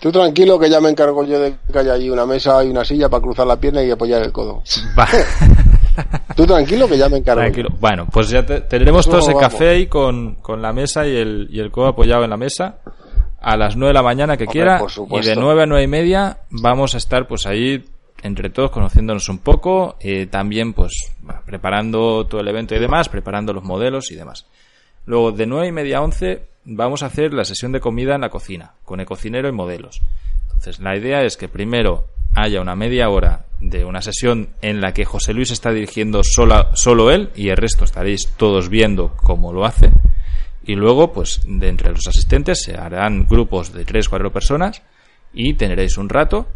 Tú 0.00 0.10
tranquilo 0.10 0.58
que 0.58 0.70
ya 0.70 0.80
me 0.80 0.88
encargo 0.88 1.24
yo 1.24 1.38
de 1.38 1.54
que 1.70 1.78
haya 1.78 1.92
allí 1.92 2.08
una 2.08 2.24
mesa 2.24 2.64
y 2.64 2.68
una 2.68 2.84
silla 2.84 3.08
para 3.10 3.22
cruzar 3.22 3.46
la 3.46 3.56
pierna 3.60 3.82
y 3.82 3.90
apoyar 3.90 4.22
el 4.22 4.32
codo. 4.32 4.62
Va. 4.98 5.06
Tú 6.36 6.46
tranquilo 6.46 6.88
que 6.88 6.96
ya 6.96 7.08
me 7.08 7.18
encargo. 7.18 7.40
Tranquilo. 7.42 7.68
Bueno, 7.78 8.06
pues 8.10 8.30
ya 8.30 8.44
te- 8.46 8.62
tendremos 8.62 9.00
Eso 9.00 9.10
todo 9.10 9.20
ese 9.20 9.34
vamos. 9.34 9.42
café 9.52 9.68
ahí 9.70 9.86
con, 9.88 10.36
con 10.36 10.62
la 10.62 10.72
mesa 10.72 11.06
y 11.06 11.14
el, 11.16 11.48
y 11.50 11.60
el 11.60 11.70
codo 11.70 11.88
apoyado 11.88 12.24
en 12.24 12.30
la 12.30 12.36
mesa 12.38 12.78
a 13.40 13.56
las 13.56 13.76
9 13.76 13.88
de 13.90 13.94
la 13.94 14.02
mañana 14.02 14.36
que 14.36 14.44
Hombre, 14.44 14.52
quiera. 14.52 14.78
por 14.78 14.90
Y 15.22 15.26
de 15.26 15.36
9 15.36 15.62
a 15.62 15.66
9 15.66 15.84
y 15.84 15.88
media 15.88 16.38
vamos 16.50 16.94
a 16.94 16.98
estar 16.98 17.26
pues 17.28 17.46
ahí 17.46 17.84
entre 18.22 18.48
todos 18.50 18.70
conociéndonos 18.70 19.28
un 19.28 19.38
poco. 19.38 19.96
eh, 20.00 20.26
también 20.26 20.72
pues 20.72 21.12
preparando 21.44 22.26
todo 22.26 22.40
el 22.40 22.48
evento 22.48 22.74
y 22.74 22.78
demás, 22.78 23.08
preparando 23.10 23.52
los 23.52 23.64
modelos 23.64 24.10
y 24.10 24.14
demás. 24.14 24.46
Luego 25.04 25.32
de 25.32 25.46
9 25.46 25.66
y 25.68 25.72
media 25.72 25.98
a 25.98 26.02
11 26.02 26.42
vamos 26.64 27.02
a 27.02 27.06
hacer 27.06 27.32
la 27.32 27.44
sesión 27.44 27.72
de 27.72 27.80
comida 27.80 28.14
en 28.14 28.20
la 28.20 28.30
cocina, 28.30 28.74
con 28.84 29.00
el 29.00 29.06
cocinero 29.06 29.48
y 29.48 29.52
modelos. 29.52 30.00
Entonces 30.44 30.80
la 30.80 30.96
idea 30.96 31.22
es 31.22 31.36
que 31.36 31.48
primero 31.48 32.06
haya 32.34 32.60
una 32.60 32.76
media 32.76 33.08
hora 33.08 33.46
de 33.60 33.84
una 33.84 34.02
sesión 34.02 34.50
en 34.62 34.80
la 34.80 34.92
que 34.92 35.04
José 35.04 35.34
Luis 35.34 35.50
está 35.50 35.72
dirigiendo 35.72 36.22
sola, 36.22 36.70
solo 36.74 37.10
él 37.10 37.30
y 37.34 37.48
el 37.48 37.56
resto 37.56 37.84
estaréis 37.84 38.28
todos 38.36 38.68
viendo 38.68 39.14
cómo 39.16 39.52
lo 39.52 39.64
hace. 39.64 39.90
Y 40.64 40.74
luego, 40.74 41.12
pues, 41.12 41.40
de 41.44 41.68
entre 41.68 41.90
los 41.90 42.06
asistentes 42.06 42.62
se 42.62 42.76
harán 42.76 43.26
grupos 43.26 43.72
de 43.72 43.84
3 43.84 44.08
4 44.08 44.32
personas 44.32 44.82
y 45.32 45.54
tendréis 45.54 45.96
un 45.96 46.08
rato 46.08 46.46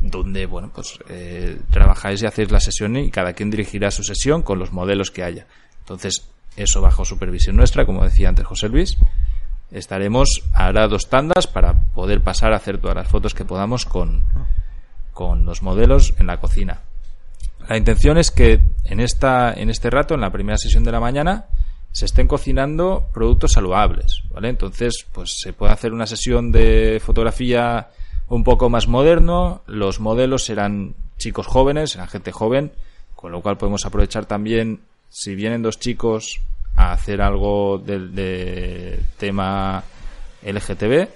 donde, 0.00 0.46
bueno, 0.46 0.70
pues 0.72 0.98
eh, 1.08 1.58
trabajáis 1.70 2.22
y 2.22 2.26
hacéis 2.26 2.50
la 2.50 2.60
sesión 2.60 2.96
y 2.96 3.10
cada 3.10 3.32
quien 3.32 3.50
dirigirá 3.50 3.90
su 3.90 4.04
sesión 4.04 4.42
con 4.42 4.58
los 4.58 4.72
modelos 4.72 5.10
que 5.10 5.24
haya. 5.24 5.46
Entonces, 5.80 6.28
eso 6.58 6.80
bajo 6.80 7.04
supervisión 7.04 7.56
nuestra, 7.56 7.86
como 7.86 8.04
decía 8.04 8.28
antes 8.28 8.46
José 8.46 8.68
Luis. 8.68 8.98
Estaremos, 9.70 10.44
hará 10.54 10.88
dos 10.88 11.08
tandas 11.08 11.46
para 11.46 11.74
poder 11.92 12.22
pasar 12.22 12.52
a 12.52 12.56
hacer 12.56 12.78
todas 12.78 12.96
las 12.96 13.08
fotos 13.08 13.34
que 13.34 13.44
podamos 13.44 13.84
con, 13.84 14.22
con 15.12 15.44
los 15.44 15.62
modelos 15.62 16.14
en 16.18 16.26
la 16.26 16.40
cocina. 16.40 16.80
La 17.68 17.76
intención 17.76 18.16
es 18.16 18.30
que 18.30 18.60
en, 18.84 19.00
esta, 19.00 19.52
en 19.52 19.68
este 19.68 19.90
rato, 19.90 20.14
en 20.14 20.22
la 20.22 20.32
primera 20.32 20.56
sesión 20.56 20.84
de 20.84 20.92
la 20.92 21.00
mañana, 21.00 21.46
se 21.92 22.06
estén 22.06 22.26
cocinando 22.26 23.08
productos 23.12 23.52
saludables, 23.52 24.22
¿vale? 24.30 24.48
Entonces, 24.48 25.06
pues 25.12 25.38
se 25.40 25.52
puede 25.52 25.72
hacer 25.72 25.92
una 25.92 26.06
sesión 26.06 26.50
de 26.50 27.00
fotografía 27.04 27.88
un 28.28 28.44
poco 28.44 28.70
más 28.70 28.88
moderno, 28.88 29.62
los 29.66 30.00
modelos 30.00 30.44
serán 30.44 30.94
chicos 31.18 31.46
jóvenes, 31.46 31.90
serán 31.90 32.08
gente 32.08 32.32
joven, 32.32 32.72
con 33.14 33.32
lo 33.32 33.42
cual 33.42 33.58
podemos 33.58 33.84
aprovechar 33.84 34.26
también, 34.26 34.80
si 35.08 35.34
vienen 35.34 35.62
dos 35.62 35.78
chicos, 35.78 36.40
a 36.76 36.92
hacer 36.92 37.20
algo 37.20 37.78
del 37.78 38.14
de 38.14 39.00
tema 39.16 39.82
LGTB, 40.42 41.08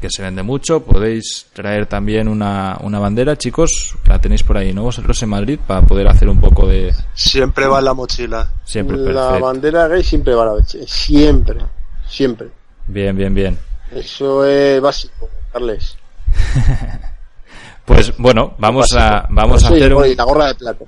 que 0.00 0.08
se 0.10 0.22
vende 0.22 0.42
mucho. 0.42 0.80
Podéis 0.82 1.46
traer 1.52 1.86
también 1.86 2.28
una, 2.28 2.78
una 2.82 2.98
bandera, 2.98 3.36
chicos, 3.36 3.94
la 4.06 4.18
tenéis 4.20 4.42
por 4.42 4.56
ahí, 4.56 4.72
¿no? 4.72 4.82
Vosotros 4.84 5.22
en 5.22 5.28
Madrid, 5.28 5.58
para 5.66 5.82
poder 5.82 6.08
hacer 6.08 6.28
un 6.28 6.40
poco 6.40 6.66
de... 6.66 6.94
Siempre 7.14 7.66
va 7.66 7.78
en 7.80 7.84
la 7.86 7.94
mochila. 7.94 8.50
Siempre 8.64 8.96
la 8.96 9.04
perfecto. 9.04 9.40
bandera 9.44 9.88
gay 9.88 10.02
siempre 10.02 10.34
va 10.34 10.46
la 10.46 10.52
vez. 10.54 10.76
Siempre. 10.86 11.60
Siempre. 12.08 12.48
Bien, 12.86 13.16
bien, 13.16 13.34
bien. 13.34 13.58
Eso 13.90 14.44
es 14.44 14.80
básico, 14.80 15.28
Carles. 15.52 15.96
Pues 17.84 18.12
bueno, 18.18 18.56
vamos 18.58 18.86
a, 18.98 19.28
vamos 19.30 19.62
a 19.62 19.68
hacer 19.68 19.94
un, 19.94 20.04
y 20.06 20.16
la 20.16 20.24
gorra 20.24 20.48
de 20.48 20.56
plata. 20.56 20.84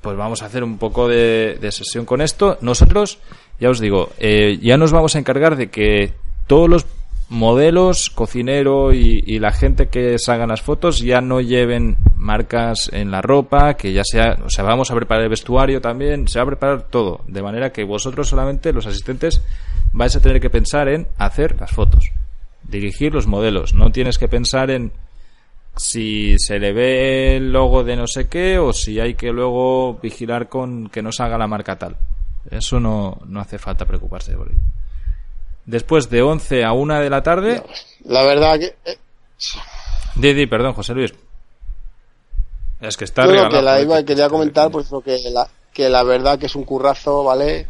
Pues 0.00 0.16
vamos 0.16 0.42
a 0.42 0.46
hacer 0.46 0.64
un 0.64 0.78
poco 0.78 1.08
de, 1.08 1.58
sesión 1.70 2.04
con 2.04 2.20
esto. 2.20 2.58
Nosotros, 2.60 3.18
ya 3.60 3.70
os 3.70 3.80
digo, 3.80 4.10
eh, 4.18 4.58
ya 4.62 4.76
nos 4.76 4.92
vamos 4.92 5.16
a 5.16 5.18
encargar 5.18 5.56
de 5.56 5.68
que 5.68 6.12
todos 6.46 6.68
los 6.68 6.86
modelos, 7.28 8.10
cocinero 8.10 8.94
y, 8.94 9.22
y 9.26 9.38
la 9.38 9.52
gente 9.52 9.88
que 9.88 10.18
se 10.18 10.32
hagan 10.32 10.48
las 10.48 10.62
fotos 10.62 11.00
ya 11.00 11.20
no 11.20 11.40
lleven 11.40 11.98
marcas 12.16 12.90
en 12.92 13.10
la 13.10 13.20
ropa, 13.20 13.74
que 13.74 13.92
ya 13.92 14.02
sea, 14.04 14.38
o 14.44 14.50
sea, 14.50 14.64
vamos 14.64 14.90
a 14.90 14.94
preparar 14.94 15.24
el 15.24 15.30
vestuario 15.30 15.80
también, 15.80 16.26
se 16.28 16.38
va 16.38 16.44
a 16.44 16.46
preparar 16.46 16.82
todo, 16.88 17.20
de 17.26 17.42
manera 17.42 17.70
que 17.70 17.84
vosotros 17.84 18.28
solamente, 18.28 18.72
los 18.72 18.86
asistentes, 18.86 19.42
vais 19.92 20.14
a 20.16 20.20
tener 20.20 20.40
que 20.40 20.50
pensar 20.50 20.88
en 20.88 21.06
hacer 21.18 21.56
las 21.60 21.70
fotos, 21.70 22.10
dirigir 22.62 23.12
los 23.12 23.26
modelos, 23.26 23.74
no 23.74 23.90
tienes 23.90 24.18
que 24.18 24.28
pensar 24.28 24.70
en 24.70 24.92
si 25.78 26.38
se 26.38 26.58
le 26.58 26.72
ve 26.72 27.36
el 27.36 27.52
logo 27.52 27.84
de 27.84 27.96
no 27.96 28.06
sé 28.06 28.28
qué 28.28 28.58
o 28.58 28.72
si 28.72 29.00
hay 29.00 29.14
que 29.14 29.32
luego 29.32 29.94
vigilar 30.02 30.48
con 30.48 30.88
que 30.90 31.02
no 31.02 31.12
salga 31.12 31.38
la 31.38 31.46
marca 31.46 31.78
tal. 31.78 31.96
Eso 32.50 32.80
no, 32.80 33.18
no 33.26 33.40
hace 33.40 33.58
falta 33.58 33.84
preocuparse 33.84 34.32
por 34.36 34.48
ello. 34.48 34.60
Después 35.66 36.08
de 36.10 36.22
11 36.22 36.64
a 36.64 36.72
1 36.72 37.00
de 37.00 37.10
la 37.10 37.22
tarde... 37.22 37.62
La 38.04 38.22
verdad 38.22 38.58
que. 38.58 38.74
eh, 38.84 38.96
Didi, 40.16 40.46
perdón, 40.46 40.72
José 40.72 40.94
Luis. 40.94 41.12
Es 42.80 42.96
que 42.96 43.04
está 43.04 43.26
yo 43.26 43.32
lo 43.32 43.48
que 43.50 43.60
la 43.62 43.80
iba, 43.80 43.98
que- 43.98 44.04
quería 44.06 44.28
comentar, 44.28 44.70
pues 44.70 44.90
lo 44.90 45.00
que 45.00 45.18
la, 45.32 45.48
que 45.72 45.88
la 45.88 46.02
verdad 46.04 46.38
que 46.38 46.46
es 46.46 46.54
un 46.56 46.64
currazo, 46.64 47.24
¿vale? 47.24 47.66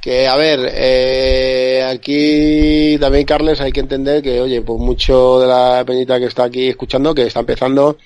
Que, 0.00 0.26
a 0.26 0.36
ver, 0.36 0.60
eh, 0.72 1.86
aquí 1.86 2.96
también, 2.98 3.26
Carles, 3.26 3.60
hay 3.60 3.70
que 3.70 3.80
entender 3.80 4.22
que, 4.22 4.40
oye, 4.40 4.62
pues 4.62 4.80
mucho 4.80 5.40
de 5.40 5.46
la 5.46 5.84
peñita 5.86 6.18
que 6.18 6.26
está 6.26 6.44
aquí 6.44 6.68
escuchando, 6.68 7.14
que 7.14 7.26
está 7.26 7.40
empezando, 7.40 7.98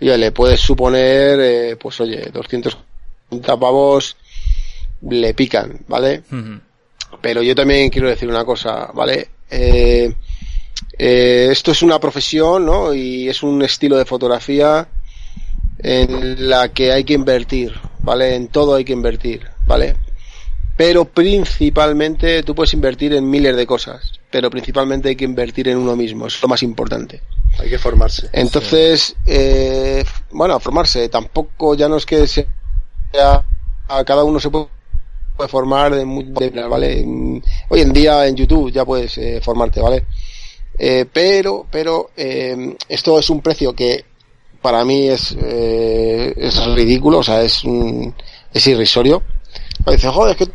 oye, 0.00 0.16
le 0.16 0.32
puedes 0.32 0.60
suponer, 0.60 1.38
eh, 1.40 1.76
pues 1.76 2.00
oye, 2.00 2.30
250 2.32 3.56
pavos 3.58 4.16
le 5.10 5.34
pican, 5.34 5.80
¿vale? 5.88 6.22
Pero 7.20 7.42
yo 7.42 7.54
también 7.54 7.90
quiero 7.90 8.08
decir 8.08 8.28
una 8.28 8.44
cosa, 8.44 8.90
¿vale? 8.94 9.28
Eh, 9.50 10.14
eh, 10.98 11.48
esto 11.50 11.72
es 11.72 11.82
una 11.82 11.98
profesión, 11.98 12.64
¿no? 12.64 12.94
Y 12.94 13.28
es 13.28 13.42
un 13.42 13.62
estilo 13.62 13.96
de 13.96 14.04
fotografía 14.04 14.88
en 15.78 16.48
la 16.48 16.68
que 16.72 16.92
hay 16.92 17.04
que 17.04 17.14
invertir, 17.14 17.74
¿vale? 18.00 18.34
En 18.34 18.48
todo 18.48 18.74
hay 18.74 18.84
que 18.84 18.92
invertir, 18.92 19.42
¿vale? 19.66 19.96
Pero 20.76 21.04
principalmente 21.04 22.42
tú 22.42 22.54
puedes 22.54 22.72
invertir 22.74 23.12
en 23.14 23.28
miles 23.28 23.54
de 23.56 23.66
cosas, 23.66 24.12
pero 24.30 24.50
principalmente 24.50 25.10
hay 25.10 25.16
que 25.16 25.24
invertir 25.24 25.68
en 25.68 25.78
uno 25.78 25.94
mismo, 25.96 26.26
es 26.26 26.40
lo 26.40 26.48
más 26.48 26.62
importante. 26.62 27.20
Hay 27.58 27.68
que 27.68 27.78
formarse. 27.78 28.28
Entonces, 28.32 29.14
eh, 29.26 30.04
bueno, 30.30 30.58
formarse, 30.60 31.08
tampoco 31.10 31.74
ya 31.74 31.88
no 31.88 31.96
es 31.96 32.06
que 32.06 32.26
sea, 32.26 32.46
a 33.88 34.04
cada 34.04 34.24
uno 34.24 34.40
se 34.40 34.50
puede 34.50 34.66
puede 35.36 35.48
formar 35.48 35.94
de, 35.94 36.04
mu- 36.04 36.22
de- 36.24 36.50
¿vale? 36.68 37.02
Hoy 37.70 37.80
en 37.80 37.92
día 37.92 38.26
en 38.26 38.36
YouTube 38.36 38.70
ya 38.70 38.84
puedes 38.84 39.16
eh, 39.16 39.40
formarte, 39.42 39.80
¿vale? 39.80 40.04
Eh, 40.78 41.06
pero, 41.10 41.66
pero, 41.70 42.10
eh, 42.16 42.76
esto 42.88 43.18
es 43.18 43.30
un 43.30 43.40
precio 43.40 43.74
que 43.74 44.04
para 44.60 44.84
mí 44.84 45.08
es, 45.08 45.34
eh, 45.40 46.34
es 46.36 46.64
ridículo, 46.74 47.18
o 47.18 47.22
sea, 47.22 47.42
es, 47.42 47.64
un- 47.64 48.14
es 48.52 48.66
irrisorio. 48.66 49.22
Dice, 49.86 50.08
joder, 50.08 50.36
es 50.38 50.46
que 50.46 50.52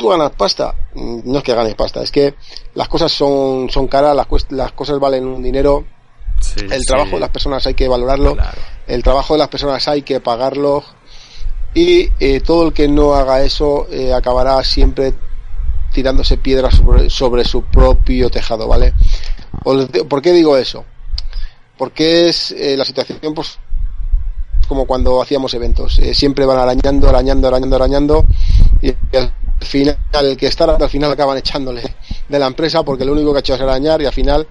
tú 0.00 0.08
ganas 0.08 0.30
pasta. 0.32 0.74
Mm, 0.94 1.20
No 1.30 1.38
es 1.38 1.44
que 1.44 1.54
ganes 1.54 1.74
pasta, 1.74 2.02
es 2.02 2.10
que 2.10 2.34
las 2.74 2.88
cosas 2.88 3.12
son, 3.12 3.68
son 3.70 3.86
caras, 3.86 4.16
las, 4.16 4.26
las 4.50 4.72
cosas 4.72 4.98
valen 4.98 5.26
un 5.26 5.42
dinero, 5.42 5.84
Sí, 6.40 6.60
el 6.70 6.80
sí. 6.80 6.86
trabajo 6.86 7.10
de 7.12 7.20
las 7.20 7.28
personas 7.30 7.66
hay 7.66 7.74
que 7.74 7.86
valorarlo, 7.86 8.34
Claro. 8.34 8.58
el 8.86 9.02
trabajo 9.02 9.34
de 9.34 9.38
las 9.38 9.48
personas 9.48 9.86
hay 9.88 10.00
que 10.02 10.20
pagarlo 10.20 10.82
y 11.74 12.08
eh, 12.18 12.40
todo 12.40 12.66
el 12.68 12.72
que 12.72 12.88
no 12.88 13.14
haga 13.14 13.42
eso 13.42 13.86
eh, 13.90 14.12
acabará 14.14 14.64
siempre 14.64 15.12
tirándose 15.92 16.38
piedras 16.38 16.74
sobre, 16.76 17.10
sobre 17.10 17.44
su 17.44 17.62
propio 17.64 18.30
tejado, 18.30 18.66
¿vale? 18.66 18.94
¿Por 19.62 20.22
qué 20.22 20.32
digo 20.32 20.56
eso? 20.56 20.84
Porque 21.76 22.28
es 22.30 22.52
eh, 22.52 22.74
la 22.76 22.84
situación 22.86 23.18
pues 23.34 23.58
como 24.66 24.86
cuando 24.86 25.20
hacíamos 25.20 25.52
eventos, 25.54 26.00
siempre 26.14 26.46
van 26.46 26.58
arañando, 26.58 27.08
arañando, 27.08 27.48
arañando, 27.48 27.76
arañando 27.76 28.24
y 28.80 28.90
al 29.16 29.32
final 29.60 29.96
el 30.22 30.36
que 30.36 30.46
está 30.46 30.64
al 30.74 30.90
final 30.90 31.10
acaban 31.12 31.36
echándole 31.38 31.82
de 32.28 32.38
la 32.38 32.46
empresa 32.46 32.82
porque 32.82 33.04
lo 33.04 33.12
único 33.12 33.32
que 33.32 33.38
ha 33.38 33.40
hecho 33.40 33.54
es 33.54 33.60
arañar 33.60 34.00
y 34.02 34.06
al 34.06 34.12
final 34.12 34.46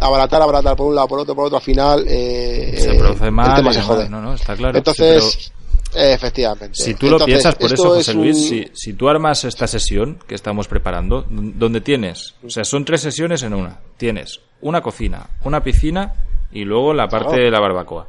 abaratar, 0.00 0.40
abaratar 0.42 0.76
por 0.76 0.86
un 0.86 0.94
lado, 0.94 1.08
por 1.08 1.18
otro, 1.20 1.34
por 1.34 1.46
otro, 1.46 1.58
al 1.58 1.62
final 1.64 2.04
eh, 2.08 2.74
Se 2.78 2.94
produce 2.94 3.24
el 3.26 3.32
mal. 3.32 3.56
tema 3.56 3.72
se 3.72 3.82
jode. 3.82 4.08
No, 4.08 4.20
no, 4.20 4.34
está 4.34 4.54
claro. 4.56 4.76
Entonces, 4.78 5.52
eh, 5.94 6.12
efectivamente. 6.14 6.74
Si 6.74 6.94
tú 6.94 7.06
lo 7.06 7.12
Entonces, 7.16 7.26
piensas 7.26 7.54
por 7.56 7.72
eso, 7.72 7.96
es 7.96 8.06
José 8.06 8.14
Luis, 8.14 8.36
un- 8.36 8.42
si, 8.48 8.70
si 8.72 8.92
tú 8.94 9.08
armas 9.08 9.44
esta 9.44 9.66
sesión 9.66 10.18
que 10.26 10.34
estamos 10.34 10.68
preparando, 10.68 11.26
donde 11.28 11.80
tienes, 11.80 12.34
o 12.44 12.48
sea, 12.50 12.64
son 12.64 12.84
tres 12.84 13.02
sesiones 13.02 13.42
en 13.42 13.52
una. 13.54 13.80
Tienes 13.96 14.40
una 14.62 14.80
cocina, 14.80 15.28
una 15.44 15.62
piscina 15.62 16.14
y 16.52 16.64
luego 16.64 16.94
la 16.94 17.08
parte 17.08 17.28
Claro. 17.28 17.42
de 17.44 17.50
la 17.50 17.60
barbacoa. 17.60 18.06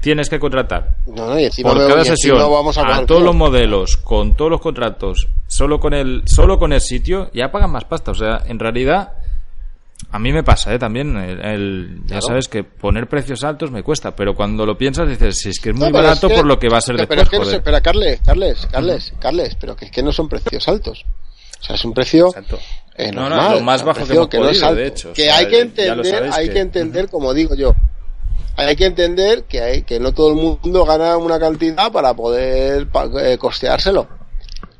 Tienes 0.00 0.30
que 0.30 0.38
contratar 0.40 0.96
No, 1.06 1.26
no, 1.26 1.38
y 1.38 1.50
por 1.62 1.76
cada 1.76 2.00
y 2.00 2.06
sesión 2.06 2.38
vamos 2.38 2.78
a, 2.78 3.04
todos 3.04 3.22
los 3.22 3.34
modelos, 3.34 3.98
con 3.98 4.34
todos 4.34 4.50
los 4.50 4.60
contratos, 4.60 5.28
solo 5.50 5.80
con 5.80 5.94
el 5.94 6.22
solo 6.26 6.58
con 6.60 6.72
el 6.72 6.80
sitio, 6.80 7.28
ya 7.34 7.50
pagan 7.50 7.70
más 7.72 7.84
pasta. 7.84 8.12
O 8.12 8.14
sea, 8.14 8.42
en 8.46 8.58
realidad, 8.60 9.14
a 10.12 10.18
mí 10.20 10.32
me 10.32 10.44
pasa, 10.44 10.72
¿eh? 10.72 10.78
También, 10.78 11.16
el, 11.16 11.40
el- 11.44 11.98
ya 12.02 12.06
Claro. 12.20 12.22
sabes 12.28 12.46
que 12.48 12.62
poner 12.62 13.08
precios 13.08 13.42
altos 13.42 13.70
me 13.72 13.82
cuesta, 13.82 14.14
pero 14.14 14.34
cuando 14.36 14.64
lo 14.64 14.78
piensas 14.78 15.08
dices, 15.08 15.36
si 15.38 15.48
es 15.48 15.58
que 15.58 15.70
es 15.70 15.74
muy 15.74 15.86
No, 15.88 15.92
pero 15.92 16.04
barato 16.04 16.26
es 16.28 16.32
que- 16.32 16.36
por 16.38 16.46
lo 16.46 16.58
que 16.58 16.68
va 16.68 16.78
a 16.78 16.80
ser 16.80 16.94
pero 16.96 17.06
después, 17.08 17.22
es 17.22 17.28
que 17.28 17.36
no 17.36 17.42
joder. 17.42 17.50
sé, 17.52 17.56
espera, 17.58 17.80
Carles, 17.80 18.20
Carles, 18.24 18.66
Carles, 18.70 19.12
Carles, 19.18 19.56
pero 19.60 19.74
que 19.76 19.86
es 19.86 19.90
que 19.90 20.02
no 20.04 20.12
son 20.12 20.28
precios 20.28 20.66
altos. 20.68 21.04
O 21.60 21.64
sea, 21.64 21.74
es 21.74 21.84
un 21.84 21.92
precio 21.92 22.28
Exacto. 22.28 22.58
es 22.94 23.12
No, 23.12 23.22
no, 23.28 23.30
normal. 23.30 23.58
lo 23.58 23.60
más 23.64 23.82
bajo 23.82 24.06
que 24.06 24.12
hemos 24.14 24.32
no 24.32 24.48
es 24.48 24.58
podido, 24.58 24.66
alto. 24.68 24.74
de 24.80 24.86
hecho, 24.86 25.10
o 25.10 25.12
Que 25.12 25.24
sea, 25.24 25.36
hay 25.36 25.48
que 25.48 25.60
entender, 25.60 26.30
hay 26.32 26.46
que- 26.48 26.54
que 26.54 26.60
entender, 26.60 27.08
como 27.10 27.34
digo 27.34 27.54
yo, 27.56 27.74
hay 28.56 28.76
que 28.76 28.86
entender 28.86 29.44
que 29.44 29.60
hay, 29.60 29.82
que 29.82 29.98
no 30.00 30.12
todo 30.12 30.30
el 30.30 30.36
mundo 30.36 30.84
gana 30.86 31.16
una 31.18 31.38
cantidad 31.38 31.90
para 31.92 32.14
poder 32.14 32.86
pa- 32.88 33.10
eh, 33.20 33.36
costeárselo, 33.36 34.08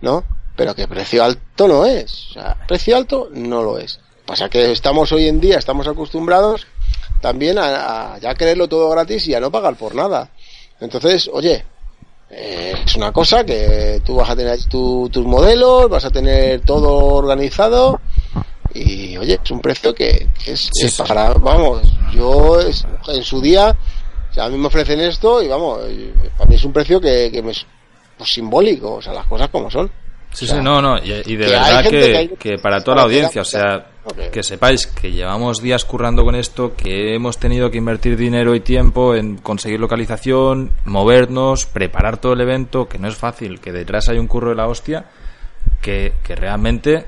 ¿no? 0.00 0.24
Pero 0.60 0.74
que 0.74 0.86
precio 0.86 1.24
alto 1.24 1.66
no 1.66 1.86
es. 1.86 2.26
O 2.28 2.32
sea, 2.34 2.54
precio 2.68 2.94
alto 2.94 3.30
no 3.32 3.62
lo 3.62 3.78
es. 3.78 3.98
Pasa 4.26 4.50
que 4.50 4.72
estamos 4.72 5.10
hoy 5.10 5.26
en 5.26 5.40
día, 5.40 5.56
estamos 5.56 5.88
acostumbrados 5.88 6.66
también 7.22 7.56
a, 7.58 8.12
a 8.12 8.18
ya 8.18 8.34
quererlo 8.34 8.68
todo 8.68 8.90
gratis 8.90 9.26
y 9.28 9.34
a 9.34 9.40
no 9.40 9.50
pagar 9.50 9.76
por 9.76 9.94
nada. 9.94 10.28
Entonces, 10.78 11.30
oye, 11.32 11.64
eh, 12.28 12.74
es 12.84 12.94
una 12.94 13.10
cosa 13.10 13.42
que 13.42 14.02
tú 14.04 14.16
vas 14.16 14.28
a 14.28 14.36
tener 14.36 14.62
tu- 14.66 15.08
tus 15.10 15.24
modelos, 15.24 15.88
vas 15.88 16.04
a 16.04 16.10
tener 16.10 16.60
todo 16.60 16.92
organizado 17.14 17.98
y 18.74 19.16
oye, 19.16 19.40
es 19.42 19.50
un 19.50 19.60
precio 19.62 19.94
que, 19.94 20.28
que 20.44 20.52
es, 20.52 20.68
Sí, 20.74 20.84
es 20.84 20.92
sí. 20.92 21.02
para, 21.08 21.32
vamos, 21.32 21.80
yo 22.12 22.60
es- 22.60 22.84
en 23.08 23.24
su 23.24 23.40
día, 23.40 23.74
o 24.30 24.34
sea, 24.34 24.44
a 24.44 24.48
mí 24.50 24.58
me 24.58 24.66
ofrecen 24.66 25.00
esto 25.00 25.42
y 25.42 25.48
vamos, 25.48 25.80
para 26.36 26.50
mí 26.50 26.56
es 26.56 26.64
un 26.64 26.72
precio 26.74 27.00
que, 27.00 27.30
que 27.32 27.40
me 27.42 27.52
es 27.52 27.64
pues, 28.18 28.30
simbólico, 28.30 28.96
o 28.96 29.00
sea, 29.02 29.14
las 29.14 29.24
cosas 29.26 29.48
como 29.48 29.70
son. 29.70 29.90
Sí, 30.32 30.44
O 30.44 30.48
sea, 30.48 30.58
sí, 30.58 30.62
no, 30.64 30.80
no, 30.80 30.96
y, 30.98 31.10
y 31.26 31.36
de 31.36 31.44
que 31.46 31.50
verdad 31.50 31.82
que, 31.90 32.30
que 32.38 32.58
para 32.58 32.82
toda 32.84 32.98
la 32.98 33.02
audiencia, 33.02 33.42
o 33.42 33.44
sea, 33.44 33.86
que 34.32 34.42
sepáis 34.44 34.86
que 34.86 35.10
llevamos 35.10 35.60
días 35.60 35.84
currando 35.84 36.24
con 36.24 36.36
esto, 36.36 36.74
que 36.76 37.14
hemos 37.16 37.38
tenido 37.38 37.70
que 37.70 37.78
invertir 37.78 38.16
dinero 38.16 38.54
y 38.54 38.60
tiempo 38.60 39.14
en 39.16 39.38
conseguir 39.38 39.80
localización, 39.80 40.70
movernos, 40.84 41.66
preparar 41.66 42.18
todo 42.18 42.34
el 42.34 42.40
evento, 42.42 42.88
que 42.88 42.98
no 42.98 43.08
es 43.08 43.16
fácil, 43.16 43.60
que 43.60 43.72
detrás 43.72 44.08
hay 44.08 44.18
un 44.18 44.28
curro 44.28 44.50
de 44.50 44.54
la 44.56 44.68
hostia, 44.68 45.06
que, 45.80 46.12
que 46.22 46.36
realmente 46.36 47.06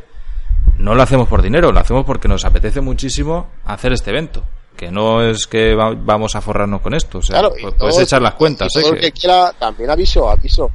no 0.79 0.95
lo 0.97 1.03
hacemos 1.03 1.29
por 1.29 1.43
dinero, 1.43 1.71
lo 1.71 1.79
hacemos 1.79 2.05
porque 2.05 2.27
nos 2.29 2.45
apetece 2.45 2.81
muchísimo 2.81 3.49
hacer 3.65 3.93
este 3.93 4.11
evento. 4.11 4.43
Que 4.77 4.91
no 4.91 5.23
es 5.23 5.47
que 5.47 5.75
va- 5.77 5.95
vamos 5.95 6.35
a 6.35 6.41
forrarnos 6.41 6.81
con 6.81 6.95
esto, 6.95 7.19
o 7.19 7.23
sea, 7.23 7.39
Claro, 7.39 7.55
puedes 7.79 7.99
echar 8.01 8.21
las 8.23 8.35
cuentas, 8.35 8.69
y 8.75 8.79
¿eh? 8.79 8.83
todo 8.83 8.93
el 8.95 9.01
que- 9.01 9.13
que 9.13 9.21
quiera, 9.21 9.53
también 9.53 9.91
aviso, 9.91 10.29
aviso. 10.29 10.71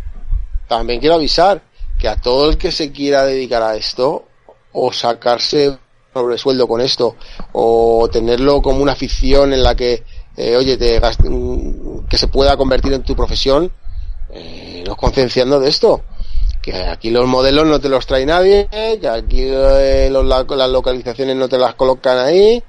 También 0.67 0.99
quiero 0.99 1.15
avisar 1.15 1.61
que 1.97 2.07
a 2.07 2.15
todo 2.15 2.49
el 2.49 2.57
que 2.57 2.71
se 2.71 2.91
quiera 2.91 3.25
dedicar 3.25 3.61
a 3.63 3.75
esto, 3.75 4.25
o 4.73 4.91
sacarse 4.93 5.77
sobre 6.13 6.37
sueldo 6.37 6.67
con 6.67 6.81
esto, 6.81 7.15
o 7.53 8.07
tenerlo 8.11 8.61
como 8.61 8.81
una 8.81 8.93
afición 8.93 9.53
en 9.53 9.63
la 9.63 9.75
que, 9.75 10.03
eh, 10.35 10.55
oye, 10.55 10.77
te 10.77 10.99
mm, 10.99 12.05
que 12.07 12.17
se 12.17 12.27
pueda 12.27 12.55
convertir 12.57 12.93
en 12.93 13.03
tu 13.03 13.15
profesión, 13.15 13.71
eh, 14.31 14.83
nos 14.85 14.97
concienciando 14.97 15.59
de 15.59 15.69
esto. 15.69 16.01
Que 16.61 16.75
aquí 16.85 17.11
los 17.11 17.25
modelos 17.27 17.65
no 17.65 17.79
te 17.79 17.87
los 17.87 18.05
trae 18.05 18.25
nadie, 18.25 18.67
que 18.99 19.07
aquí 19.07 19.41
eh, 19.43 20.09
los- 20.11 20.25
la- 20.25 20.43
las 20.43 20.69
localizaciones 20.69 21.35
no 21.35 21.47
te 21.47 21.57
las 21.57 21.75
colocan 21.75 22.17
ahí, 22.17 22.61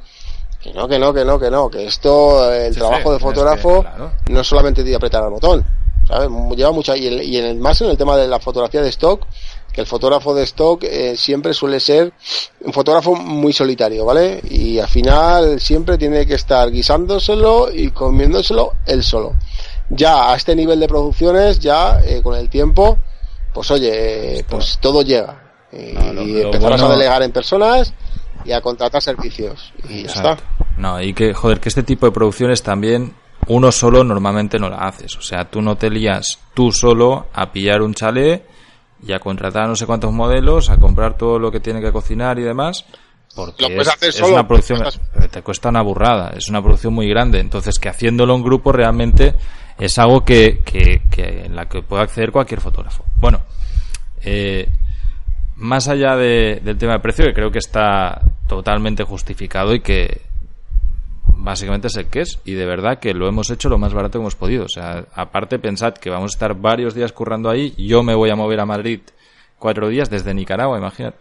que 0.63 0.73
no, 0.73 0.87
que 0.89 0.99
no, 0.99 1.13
que 1.13 1.25
no, 1.25 1.39
que 1.39 1.51
no, 1.51 1.69
que 1.71 1.87
esto, 1.87 2.53
eh, 2.53 2.69
el 2.69 2.75
Sí, 2.75 2.81
trabajo 2.81 3.03
sí, 3.03 3.09
de 3.11 3.17
es 3.17 3.19
que, 3.19 3.25
fotógrafo 3.29 3.81
claro. 3.83 4.13
no 4.29 4.41
es 4.41 4.47
solamente 4.47 4.85
de 4.85 4.95
apretar 4.95 5.25
el 5.25 5.31
botón, 5.31 5.65
¿sabes? 6.09 6.29
Lleva 6.57 6.73
mucha, 6.73 6.97
y, 6.97 7.07
el- 7.07 7.23
y 7.23 7.37
en 7.37 7.45
el, 7.45 7.59
más 7.59 7.81
en 7.83 7.91
el 7.91 7.97
tema 7.97 8.17
de 8.17 8.27
la 8.27 8.41
fotografía 8.41 8.83
de 8.83 8.89
stock, 8.89 9.25
que 9.73 9.83
el 9.83 9.87
fotógrafo 9.87 10.35
de 10.35 10.43
stock 10.45 10.83
eh, 10.85 11.15
siempre 11.17 11.55
suele 11.55 11.79
ser 11.79 12.13
un 12.63 12.73
fotógrafo 12.73 13.15
muy 13.15 13.53
solitario, 13.53 14.05
¿vale? 14.05 14.41
Y 14.51 14.79
al 14.79 14.89
final 14.89 15.61
siempre 15.61 15.97
tiene 15.99 16.27
que 16.27 16.35
estar 16.35 16.71
guisándoselo 16.71 17.71
y 17.73 17.91
comiéndoselo 17.91 18.73
él 18.87 19.05
solo. 19.05 19.35
Ya 19.91 20.33
a 20.33 20.37
este 20.37 20.57
nivel 20.57 20.81
de 20.81 20.89
producciones, 20.89 21.61
ya 21.61 22.01
eh, 22.05 22.21
con 22.23 22.35
el 22.35 22.49
tiempo, 22.49 22.99
pues 23.55 23.71
oye, 23.71 24.45
pues 24.49 24.79
todo 24.81 25.03
llega. 25.03 25.45
Y, 25.73 25.93
No, 25.93 26.13
lo- 26.15 26.23
y 26.23 26.33
lo 26.33 26.39
empezarás 26.47 26.81
bueno- 26.81 26.95
a 26.95 26.97
delegar 26.97 27.23
en 27.23 27.31
personas 27.31 27.93
y 28.45 28.53
a 28.53 28.61
contratar 28.63 29.03
servicios. 29.03 29.73
Y 29.89 29.97
ya 30.05 30.09
Exacto. 30.09 30.31
está. 30.31 30.65
No, 30.79 31.01
y 31.03 31.13
que, 31.13 31.35
joder, 31.35 31.61
que 31.61 31.69
este 31.69 31.83
tipo 31.83 32.07
de 32.07 32.13
producciones 32.13 32.63
también 32.63 33.15
uno 33.49 33.73
solo 33.73 34.05
normalmente 34.05 34.59
no 34.59 34.69
la 34.69 34.79
haces. 34.79 35.17
O 35.17 35.23
sea, 35.23 35.45
tú 35.47 35.61
no 35.63 35.77
te 35.77 35.91
lías 35.91 36.39
tú 36.55 36.71
solo 36.73 37.27
a 37.33 37.51
pillar 37.53 37.83
un 37.83 37.95
chalet 37.95 38.45
y 39.07 39.13
a 39.13 39.19
contratar 39.19 39.69
no 39.69 39.77
sé 39.77 39.87
cuántos 39.87 40.13
modelos, 40.13 40.71
a 40.71 40.77
comprar 40.77 41.17
todo 41.17 41.39
lo 41.39 41.51
que 41.51 41.61
tiene 41.61 41.81
que 41.81 41.93
cocinar 41.93 42.39
y 42.39 42.43
demás. 42.43 42.85
Porque 43.35 43.63
Lo 43.63 43.69
puedes 43.69 43.89
es, 43.89 43.95
hacer 43.95 44.09
es 44.09 44.17
solo, 44.17 44.33
una 44.35 44.49
producción, 44.49 44.83
pero 45.15 45.29
te 45.29 45.43
cuesta 45.43 45.69
una 45.69 45.83
burrada, 45.83 46.33
es 46.37 46.49
una 46.49 46.61
producción 46.63 46.93
muy 46.95 47.09
grande. 47.09 47.39
Entonces, 47.41 47.79
que 47.79 47.89
haciéndolo 47.89 48.35
en 48.35 48.43
grupo 48.43 48.73
realmente 48.73 49.35
es 49.79 49.99
algo 49.99 50.25
que, 50.25 50.61
que, 50.65 51.03
que 51.11 51.45
en 51.45 51.55
la 51.55 51.67
que 51.67 51.83
puede 51.83 52.03
acceder 52.03 52.33
cualquier 52.33 52.61
fotógrafo. 52.61 53.05
Bueno, 53.21 53.41
eh, 54.23 54.69
más 55.57 55.89
allá 55.89 56.17
de- 56.17 56.61
del 56.65 56.79
tema 56.79 56.95
de 56.95 56.99
precio, 57.01 57.25
que 57.27 57.33
creo 57.35 57.51
que 57.51 57.59
está 57.59 58.21
totalmente 58.49 59.05
justificado 59.05 59.75
y 59.75 59.81
que 59.81 60.23
básicamente 61.39 61.87
es 61.87 61.97
el 61.97 62.07
que 62.07 62.21
es, 62.21 62.41
y 62.45 62.55
de 62.55 62.67
verdad 62.67 62.99
que 62.99 63.15
lo 63.15 63.29
hemos 63.29 63.51
hecho 63.51 63.69
lo 63.69 63.79
más 63.79 63.95
barato 63.95 64.19
que 64.19 64.23
hemos 64.23 64.35
podido. 64.35 64.65
O 64.65 64.69
sea, 64.69 65.07
aparte 65.15 65.59
pensad 65.59 65.95
que 65.95 66.11
vamos 66.11 66.33
a 66.33 66.35
estar 66.35 66.55
varios 66.55 66.95
días 66.95 67.13
currando 67.13 67.49
ahí, 67.49 67.75
yo 67.79 68.03
me 68.03 68.15
voy 68.15 68.31
a 68.31 68.37
mover 68.37 68.61
a 68.61 68.67
Madrid 68.67 69.01
cuatro 69.59 69.89
días 69.89 70.11
desde 70.11 70.35
Nicaragua, 70.35 70.79
imagínate. 70.79 71.19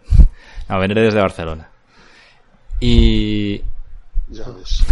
A 0.67 0.77
venir 0.80 0.99
desde 0.99 1.21
Barcelona. 1.21 1.69
Y, 2.80 3.62
Ya 4.30 4.45
ves. 4.49 4.84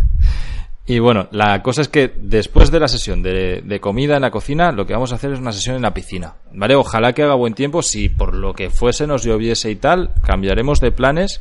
y 0.86 0.98
bueno, 0.98 1.28
la 1.32 1.62
cosa 1.62 1.80
es 1.80 1.88
que 1.88 2.12
después 2.16 2.70
de 2.70 2.80
la 2.80 2.88
sesión 2.88 3.22
de, 3.22 3.62
de 3.62 3.80
comida 3.80 4.16
en 4.16 4.22
la 4.22 4.30
cocina, 4.30 4.72
lo 4.72 4.86
que 4.86 4.92
vamos 4.92 5.12
a 5.12 5.16
hacer 5.16 5.32
es 5.32 5.38
una 5.38 5.52
sesión 5.52 5.76
en 5.76 5.82
la 5.82 5.94
piscina. 5.94 6.34
¿Vale? 6.52 6.74
Ojalá 6.74 7.12
que 7.12 7.22
haga 7.22 7.34
buen 7.34 7.54
tiempo. 7.54 7.82
Si 7.82 8.08
por 8.08 8.34
lo 8.34 8.54
que 8.54 8.70
fuese 8.70 9.06
nos 9.06 9.24
lloviese 9.24 9.70
y 9.70 9.76
tal, 9.76 10.12
cambiaremos 10.22 10.80
de 10.80 10.92
planes 10.92 11.40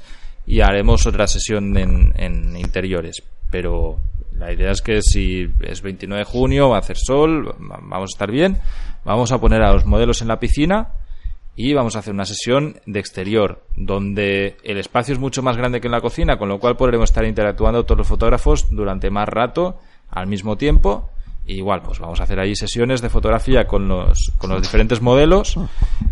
y 0.49 0.61
haremos 0.61 1.05
otra 1.05 1.27
sesión 1.27 1.77
en, 1.77 2.11
en 2.17 2.57
interiores. 2.57 3.21
Pero 3.51 3.99
la 4.33 4.51
idea 4.51 4.71
es 4.71 4.81
que 4.81 5.01
si 5.01 5.47
es 5.61 5.81
29 5.81 6.19
de 6.19 6.25
junio, 6.25 6.69
va 6.69 6.77
a 6.77 6.79
hacer 6.79 6.97
sol, 6.97 7.47
va- 7.49 7.79
vamos 7.81 8.11
a 8.11 8.15
estar 8.15 8.31
bien. 8.31 8.57
Vamos 9.05 9.31
a 9.31 9.39
poner 9.39 9.61
a 9.61 9.71
los 9.73 9.85
modelos 9.85 10.21
en 10.21 10.27
la 10.27 10.39
piscina 10.39 10.89
y 11.55 11.73
vamos 11.73 11.95
a 11.95 11.99
hacer 11.99 12.13
una 12.13 12.25
sesión 12.25 12.77
de 12.85 12.99
exterior 12.99 13.63
donde 13.75 14.57
el 14.63 14.77
espacio 14.77 15.13
es 15.13 15.19
mucho 15.19 15.41
más 15.43 15.57
grande 15.57 15.81
que 15.81 15.87
en 15.87 15.91
la 15.91 16.01
cocina, 16.01 16.37
con 16.37 16.49
lo 16.49 16.59
cual 16.59 16.77
podremos 16.77 17.09
estar 17.09 17.25
interactuando 17.25 17.83
todos 17.85 17.97
los 17.99 18.07
fotógrafos 18.07 18.67
durante 18.69 19.09
más 19.09 19.27
rato 19.29 19.77
al 20.09 20.27
mismo 20.27 20.57
tiempo. 20.57 21.09
Y 21.49 21.55
igual, 21.55 21.81
pues 21.81 21.97
vamos 21.97 22.19
a 22.19 22.25
hacer 22.25 22.39
ahí 22.39 22.55
sesiones 22.55 23.01
de 23.01 23.09
fotografía 23.09 23.65
con 23.65 23.87
los, 23.87 24.31
con 24.37 24.51
los 24.51 24.61
diferentes 24.61 25.01
modelos, 25.01 25.55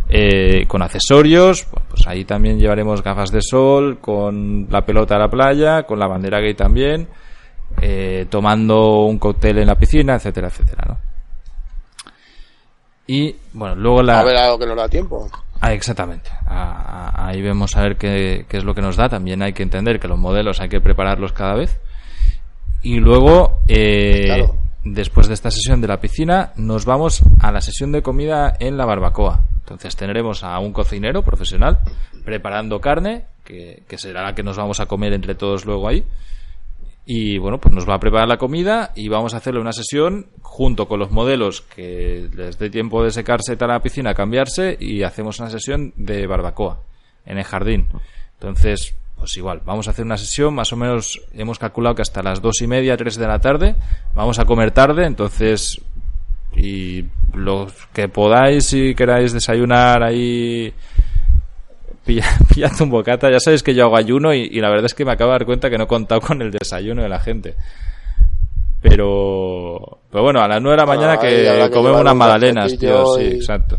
eh, 0.10 0.66
con 0.68 0.82
accesorios. 0.82 1.68
Pues 1.90 2.08
ahí 2.08 2.26
también 2.26 2.58
llevaremos 2.58 3.04
gafas 3.04 3.30
de 3.30 3.44
sol, 3.44 4.00
con 4.02 4.66
la 4.72 4.84
pelota 4.84 5.16
a 5.16 5.20
la 5.20 5.30
playa, 5.30 5.84
con 5.84 6.00
la 6.00 6.08
bandera 6.08 6.40
gay 6.40 6.56
también, 6.56 7.08
eh, 7.80 8.26
tomando 8.32 9.02
un 9.04 9.20
cóctel 9.20 9.60
en 9.60 9.68
la 9.68 9.76
piscina, 9.76 10.16
etcétera, 10.16 10.48
etcétera, 10.48 10.86
¿no? 10.88 10.98
Y 13.06 13.36
bueno, 13.54 13.76
luego 13.76 14.02
la. 14.02 14.22
A 14.22 14.24
ver 14.24 14.38
algo 14.38 14.58
que 14.58 14.66
nos 14.66 14.76
da 14.76 14.90
tiempo. 14.90 15.30
Ah, 15.62 15.72
exactamente. 15.72 16.32
Ah, 16.48 17.12
ah, 17.16 17.28
ahí 17.28 17.44
vemos 17.44 17.78
a 17.78 17.82
ver 17.84 17.96
qué, 17.96 18.48
qué 18.50 18.58
es 18.58 18.64
lo 18.64 18.74
que 18.74 18.82
nos 18.82 18.96
da. 18.96 19.08
También 19.08 19.44
hay 19.44 19.54
que 19.54 19.62
entender 19.62 20.00
que 20.00 20.08
los 20.08 20.18
modelos 20.18 20.60
hay 20.62 20.70
que 20.70 20.82
prepararlos 20.82 21.32
cada 21.32 21.54
vez. 21.54 21.80
Y 22.82 23.00
luego, 23.00 23.60
eh, 23.68 24.24
Claro. 24.26 24.57
Después 24.94 25.28
de 25.28 25.34
esta 25.34 25.52
sesión 25.52 25.82
de 25.82 25.88
la 25.88 26.00
piscina, 26.00 26.54
nos 26.56 26.86
vamos 26.86 27.24
a 27.40 27.52
la 27.52 27.62
sesión 27.62 27.92
de 27.92 28.02
comida 28.02 28.56
en 28.60 28.78
la 28.78 28.86
barbacoa. 28.86 29.44
Entonces 29.60 29.96
tendremos 29.96 30.44
a 30.44 30.58
un 30.60 30.72
cocinero 30.72 31.24
profesional 31.24 31.80
preparando 32.24 32.80
carne, 32.80 33.26
que, 33.44 33.84
será 33.98 34.24
la 34.24 34.36
que 34.36 34.44
nos 34.44 34.58
vamos 34.58 34.80
a 34.80 34.86
comer 34.86 35.14
entre 35.14 35.36
todos 35.36 35.66
luego 35.66 35.88
ahí. 35.88 36.04
Y 37.06 37.38
bueno, 37.38 37.58
pues 37.58 37.74
nos 37.74 37.88
va 37.88 37.96
a 37.96 38.00
preparar 38.00 38.28
la 38.28 38.38
comida 38.38 38.92
y 38.96 39.08
vamos 39.08 39.34
a 39.34 39.38
hacerle 39.38 39.62
una 39.62 39.72
sesión 39.72 40.28
junto 40.42 40.88
con 40.88 41.00
los 41.00 41.12
modelos 41.12 41.62
que 41.62 42.30
les 42.36 42.60
dé 42.60 42.70
tiempo 42.70 43.02
de 43.04 43.12
secarse 43.12 43.56
tal 43.56 43.72
a 43.72 43.76
la 43.76 43.82
piscina, 43.82 44.14
cambiarse 44.14 44.78
y 44.80 45.04
hacemos 45.04 45.40
una 45.40 45.50
sesión 45.50 45.94
de 45.96 46.28
barbacoa 46.28 46.82
en 47.26 47.38
el 47.38 47.46
jardín. 47.46 47.88
Entonces, 48.34 48.96
pues 49.18 49.36
igual, 49.38 49.62
vamos 49.66 49.88
a 49.88 49.92
hacer 49.92 50.06
una 50.06 50.18
sesión, 50.18 50.54
más 50.54 50.72
o 50.74 50.76
menos 50.76 51.20
hemos 51.34 51.58
calculado 51.60 51.96
que 51.96 52.02
hasta 52.02 52.22
las 52.24 52.42
dos 52.42 52.62
y 52.62 52.68
media, 52.68 52.96
tres 52.98 53.16
de 53.18 53.28
la 53.28 53.40
tarde, 53.40 53.76
vamos 54.14 54.38
a 54.40 54.46
comer 54.46 54.72
tarde, 54.72 55.06
entonces, 55.06 55.82
y 56.56 57.06
los 57.34 57.74
que 57.94 58.08
podáis, 58.10 58.66
si 58.66 58.94
queráis 58.96 59.34
desayunar 59.34 60.04
ahí 60.04 60.74
pilla- 62.06 62.38
pillad 62.54 62.72
un 62.82 62.90
bocata. 62.90 63.30
Ya 63.32 63.40
sabéis 63.40 63.64
que 63.64 63.74
yo 63.76 63.86
hago 63.86 63.98
ayuno 63.98 64.34
y, 64.34 64.42
y 64.52 64.60
la 64.62 64.70
verdad 64.70 64.86
es 64.86 64.94
que 64.94 65.04
me 65.06 65.12
acabo 65.12 65.32
de 65.32 65.40
dar 65.40 65.46
cuenta 65.46 65.70
que 65.70 65.78
no 65.78 65.84
he 65.84 65.88
contado 65.88 66.22
con 66.22 66.42
el 66.42 66.52
desayuno 66.52 67.04
de 67.04 67.10
la 67.10 67.20
gente. 67.20 67.56
Pero, 68.82 70.00
pero 70.12 70.24
bueno, 70.24 70.40
a 70.42 70.48
las 70.48 70.62
9 70.62 70.76
de 70.76 70.78
la 70.78 70.86
mañana 70.86 71.14
ahí 71.14 71.20
que, 71.20 71.70
comemos 71.72 72.02
unas 72.02 72.14
un 72.14 72.18
magdalenas, 72.20 72.78
tío. 72.78 73.16
Sí, 73.18 73.22
y- 73.24 73.36
exacto. 73.36 73.78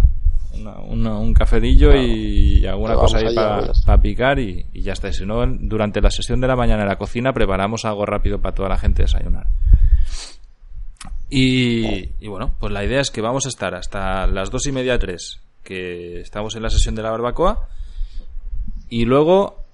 Una- 0.61 0.79
una- 0.81 1.19
un 1.19 1.33
cafetillo 1.35 1.95
y 1.95 2.67
alguna 2.67 2.91
Pero 2.95 3.01
cosa 3.01 3.19
ahí 3.19 3.35
para 3.35 3.67
pues. 3.67 3.85
picar 4.03 4.39
y, 4.39 4.67
y 4.73 4.83
ya 4.83 4.93
está. 4.93 5.09
Y 5.09 5.13
Si 5.13 5.25
no, 5.27 5.45
durante 5.47 6.01
la 6.01 6.11
sesión 6.11 6.41
de 6.41 6.49
la 6.49 6.57
mañana 6.57 6.83
en 6.83 6.89
la 6.89 6.97
cocina 6.97 7.33
preparamos 7.33 7.85
algo 7.85 8.05
rápido 8.07 8.41
para 8.41 8.55
toda 8.55 8.69
la 8.69 8.77
gente 8.79 9.03
desayunar. 9.03 9.47
Y, 11.31 12.11
y 12.21 12.29
bueno, 12.29 12.55
pues 12.59 12.73
la 12.73 12.85
idea 12.85 13.01
es 13.01 13.11
que 13.11 13.21
vamos 13.21 13.45
a 13.47 13.51
estar 13.51 13.75
hasta 13.75 14.27
las 14.27 14.51
dos 14.51 14.67
y 14.67 14.73
media, 14.73 14.99
tres, 14.99 15.41
que 15.63 16.21
estamos 16.21 16.55
en 16.57 16.63
la 16.63 16.71
sesión 16.71 16.95
de 16.95 17.03
la 17.03 17.11
barbacoa. 17.11 17.69
y 18.89 19.05
luego 19.05 19.65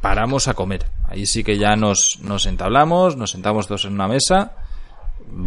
paramos 0.00 0.46
a 0.48 0.54
comer. 0.54 0.86
Ahí 1.08 1.26
sí 1.26 1.42
que 1.42 1.58
ya 1.58 1.74
nos, 1.76 2.20
nos 2.22 2.46
entablamos, 2.46 3.16
nos 3.16 3.32
sentamos 3.32 3.66
todos 3.66 3.84
en 3.86 3.94
una 3.94 4.06
mesa, 4.06 4.52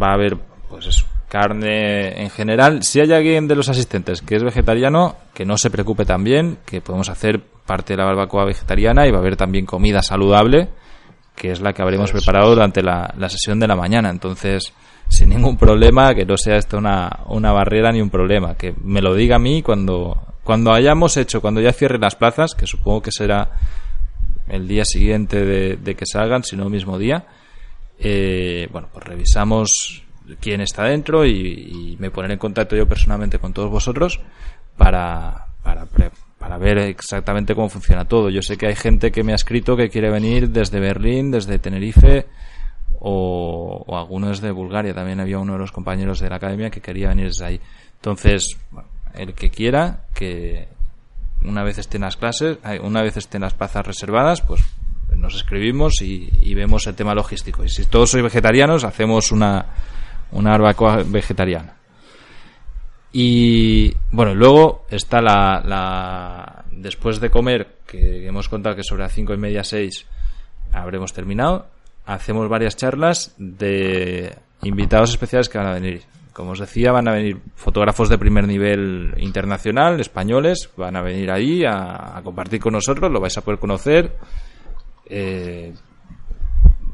va 0.00 0.10
a 0.10 0.14
haber, 0.14 0.36
pues 0.74 0.86
eso, 0.86 1.06
carne 1.28 2.20
en 2.20 2.30
general. 2.30 2.82
Si 2.82 2.98
hay 2.98 3.12
alguien 3.12 3.46
de 3.46 3.54
los 3.54 3.68
asistentes 3.68 4.22
que 4.22 4.34
es 4.34 4.42
vegetariano, 4.42 5.14
que 5.32 5.44
no 5.44 5.56
se 5.56 5.70
preocupe 5.70 6.04
también, 6.04 6.58
que 6.66 6.80
podemos 6.80 7.08
hacer 7.08 7.40
parte 7.64 7.92
de 7.92 7.98
la 7.98 8.06
barbacoa 8.06 8.44
vegetariana 8.44 9.06
y 9.06 9.12
va 9.12 9.18
a 9.18 9.20
haber 9.20 9.36
también 9.36 9.66
comida 9.66 10.02
saludable, 10.02 10.68
que 11.36 11.52
es 11.52 11.60
la 11.60 11.72
que 11.72 11.82
habremos 11.82 12.10
preparado 12.10 12.50
durante 12.50 12.82
la, 12.82 13.14
la 13.16 13.28
sesión 13.28 13.60
de 13.60 13.68
la 13.68 13.76
mañana. 13.76 14.10
Entonces, 14.10 14.72
sin 15.08 15.28
ningún 15.28 15.56
problema, 15.56 16.12
que 16.12 16.24
no 16.24 16.36
sea 16.36 16.56
esto 16.56 16.76
una, 16.76 17.20
una 17.26 17.52
barrera 17.52 17.92
ni 17.92 18.00
un 18.00 18.10
problema, 18.10 18.56
que 18.56 18.74
me 18.82 19.00
lo 19.00 19.14
diga 19.14 19.36
a 19.36 19.38
mí 19.38 19.62
cuando, 19.62 20.26
cuando 20.42 20.72
hayamos 20.72 21.16
hecho, 21.16 21.40
cuando 21.40 21.60
ya 21.60 21.72
cierren 21.72 22.00
las 22.00 22.16
plazas, 22.16 22.56
que 22.56 22.66
supongo 22.66 23.02
que 23.02 23.12
será 23.12 23.52
el 24.48 24.66
día 24.66 24.84
siguiente 24.84 25.44
de, 25.44 25.94
que 25.94 26.04
salgan, 26.04 26.42
si 26.42 26.56
no 26.56 26.64
el 26.64 26.70
mismo 26.70 26.98
día, 26.98 27.26
eh, 28.00 28.66
bueno, 28.72 28.88
pues 28.92 29.04
revisamos 29.04 30.02
quién 30.40 30.60
está 30.60 30.84
dentro 30.84 31.26
y, 31.26 31.96
me 31.98 32.10
poneré 32.10 32.34
en 32.34 32.38
contacto 32.38 32.76
yo 32.76 32.88
personalmente 32.88 33.38
con 33.38 33.52
todos 33.52 33.70
vosotros 33.70 34.20
para, 34.76 35.46
para, 35.62 35.86
para 36.38 36.58
ver 36.58 36.78
exactamente 36.78 37.54
cómo 37.54 37.68
funciona 37.68 38.04
todo. 38.04 38.30
Yo 38.30 38.42
sé 38.42 38.56
que 38.56 38.66
hay 38.66 38.76
gente 38.76 39.12
que 39.12 39.22
me 39.22 39.32
ha 39.32 39.36
escrito 39.36 39.76
que 39.76 39.88
quiere 39.88 40.10
venir 40.10 40.50
desde 40.50 40.80
Berlín, 40.80 41.30
desde 41.30 41.58
Tenerife 41.58 42.26
o, 43.00 43.84
algunos 43.96 44.40
de 44.40 44.50
Bulgaria. 44.50 44.94
También 44.94 45.20
había 45.20 45.38
uno 45.38 45.54
de 45.54 45.58
los 45.58 45.72
compañeros 45.72 46.20
de 46.20 46.30
la 46.30 46.36
academia 46.36 46.70
que 46.70 46.80
quería 46.80 47.08
venir 47.08 47.26
desde 47.26 47.44
ahí. 47.44 47.60
Entonces, 47.96 48.56
el 49.14 49.34
que 49.34 49.50
quiera, 49.50 50.04
que 50.14 50.68
una 51.44 51.62
vez 51.62 51.78
estén 51.78 52.02
las 52.02 52.16
clases, 52.16 52.58
una 52.82 53.02
vez 53.02 53.16
estén 53.16 53.42
las 53.42 53.54
plazas 53.54 53.86
reservadas, 53.86 54.40
pues 54.40 54.62
nos 55.16 55.34
escribimos 55.36 56.02
y, 56.02 56.54
vemos 56.54 56.86
el 56.86 56.94
tema 56.94 57.14
logístico. 57.14 57.64
Y 57.64 57.68
si 57.68 57.86
todos 57.86 58.10
sois 58.10 58.24
vegetarianos, 58.24 58.84
hacemos 58.84 59.32
una, 59.32 59.66
una 60.34 60.50
barbacoa 60.50 61.02
vegetariana. 61.06 61.76
Y 63.12 63.94
bueno, 64.10 64.34
luego 64.34 64.86
está 64.90 65.22
la, 65.22 65.62
la, 65.64 66.64
después 66.72 67.20
de 67.20 67.30
comer, 67.30 67.76
que 67.86 68.26
hemos 68.26 68.48
contado 68.48 68.76
que 68.76 68.82
sobre 68.82 69.04
las 69.04 69.12
cinco 69.12 69.32
y 69.32 69.38
media, 69.38 69.64
seis 69.64 70.06
habremos 70.72 71.12
terminado, 71.12 71.66
hacemos 72.04 72.48
varias 72.48 72.76
charlas 72.76 73.34
de 73.38 74.36
invitados 74.62 75.10
especiales 75.10 75.48
que 75.48 75.58
van 75.58 75.68
a 75.68 75.74
venir. 75.74 76.02
Como 76.32 76.50
os 76.50 76.58
decía, 76.58 76.90
van 76.90 77.06
a 77.06 77.12
venir 77.12 77.40
fotógrafos 77.54 78.08
de 78.08 78.18
primer 78.18 78.48
nivel 78.48 79.14
internacional, 79.18 80.00
españoles, 80.00 80.68
van 80.76 80.96
a 80.96 81.02
venir 81.02 81.30
ahí 81.30 81.64
a, 81.64 82.20
compartir 82.24 82.58
con 82.58 82.72
nosotros, 82.72 83.12
lo 83.12 83.20
vais 83.20 83.38
a 83.38 83.42
poder 83.42 83.60
conocer. 83.60 84.16
Eh, 85.06 85.72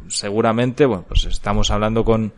seguramente, 0.09 0.85
bueno, 0.85 1.07
pues 1.09 1.25
estamos 1.25 1.71
hablando 1.71 2.05
con, 2.05 2.35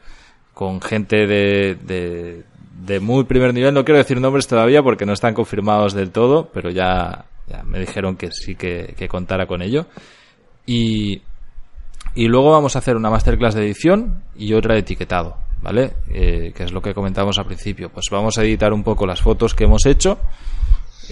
con 0.54 0.80
gente 0.80 1.26
de, 1.26 1.76
de, 1.76 2.44
de, 2.84 3.00
muy 3.00 3.24
primer 3.24 3.54
nivel. 3.54 3.74
No 3.74 3.84
quiero 3.84 3.98
decir 3.98 4.20
nombres 4.20 4.46
todavía 4.46 4.82
porque 4.82 5.06
no 5.06 5.12
están 5.12 5.34
confirmados 5.34 5.94
del 5.94 6.10
todo, 6.10 6.50
pero 6.52 6.70
ya, 6.70 7.24
me 7.64 7.80
dijeron 7.80 8.16
que 8.16 8.30
sí 8.30 8.54
que, 8.54 8.94
que 8.96 9.08
contara 9.08 9.46
con 9.46 9.62
ello. 9.62 9.86
Y, 10.66 11.22
y 12.14 12.28
luego 12.28 12.50
vamos 12.50 12.76
a 12.76 12.80
hacer 12.80 12.96
una 12.96 13.10
masterclass 13.10 13.54
de 13.54 13.64
edición 13.64 14.22
y 14.36 14.52
otra 14.52 14.74
de 14.74 14.80
etiquetado, 14.80 15.36
¿vale? 15.62 15.94
Eh, 16.12 16.52
que 16.54 16.64
es 16.64 16.72
lo 16.72 16.82
que 16.82 16.94
comentamos 16.94 17.38
al 17.38 17.46
principio. 17.46 17.88
Pues 17.88 18.06
vamos 18.10 18.36
a 18.38 18.42
editar 18.42 18.72
un 18.72 18.82
poco 18.82 19.06
las 19.06 19.22
fotos 19.22 19.54
que 19.54 19.64
hemos 19.64 19.86
hecho. 19.86 20.18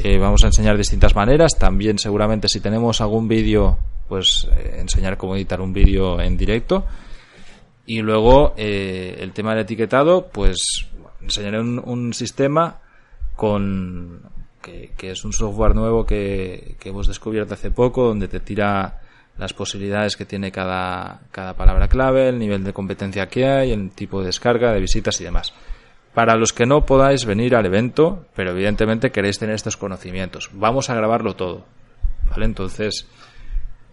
Eh, 0.05 0.19
vamos 0.19 0.45
a 0.45 0.49
enseñar 0.49 0.77
distintas 0.77 1.15
maneras. 1.15 1.53
También 1.59 1.99
seguramente 1.99 2.49
si 2.49 2.61
tenemos 2.61 3.01
algún 3.01 3.29
vídeo, 3.29 3.79
pues 4.09 4.47
eh, 4.57 4.77
enseñar 4.79 5.17
cómo 5.17 5.37
editar 5.37 5.61
un 5.61 5.73
vídeo 5.73 6.21
en 6.21 6.37
directo. 6.37 6.85
Y 7.91 8.03
luego 8.03 8.55
el 8.57 9.33
tema 9.33 9.51
del 9.51 9.63
etiquetado, 9.63 10.29
pues 10.29 10.87
enseñaré 11.21 11.59
un, 11.59 12.15
sistema 12.15 12.79
con 13.35 14.23
que, 14.63 14.93
que, 14.97 15.11
es 15.11 15.25
un 15.25 15.33
software 15.33 15.75
nuevo 15.75 16.07
que, 16.07 16.77
que 16.79 16.91
hemos 16.91 17.09
descubierto 17.09 17.55
hace 17.55 17.73
poco, 17.73 18.05
donde 18.05 18.29
te 18.29 18.39
tira 18.39 19.01
las 19.39 19.53
posibilidades 19.55 20.17
que 20.17 20.25
tiene 20.25 20.53
cada, 20.53 21.23
cada 21.33 21.55
palabra 21.55 21.89
clave, 21.89 22.29
el 22.29 22.39
nivel 22.39 22.63
de 22.63 22.73
competencia 22.73 23.27
que 23.27 23.49
hay, 23.49 23.73
el 23.73 23.91
tipo 23.91 24.21
de 24.21 24.27
descarga, 24.27 24.73
de 24.73 24.79
visitas 24.79 25.21
y 25.21 25.25
demás. 25.25 25.53
Para 26.15 26.37
los 26.37 26.53
que 26.53 26.67
no 26.67 26.87
podáis 26.87 27.25
venir 27.25 27.57
al 27.57 27.67
evento, 27.67 28.25
pero 28.37 28.53
evidentemente 28.53 29.11
queréis 29.11 29.41
tener 29.41 29.57
estos 29.57 29.77
conocimientos, 29.77 30.49
vamos 30.53 30.91
a 30.91 30.95
grabarlo 30.95 31.35
todo. 31.35 31.65
¿Vale? 32.31 32.45
Entonces, 32.45 33.09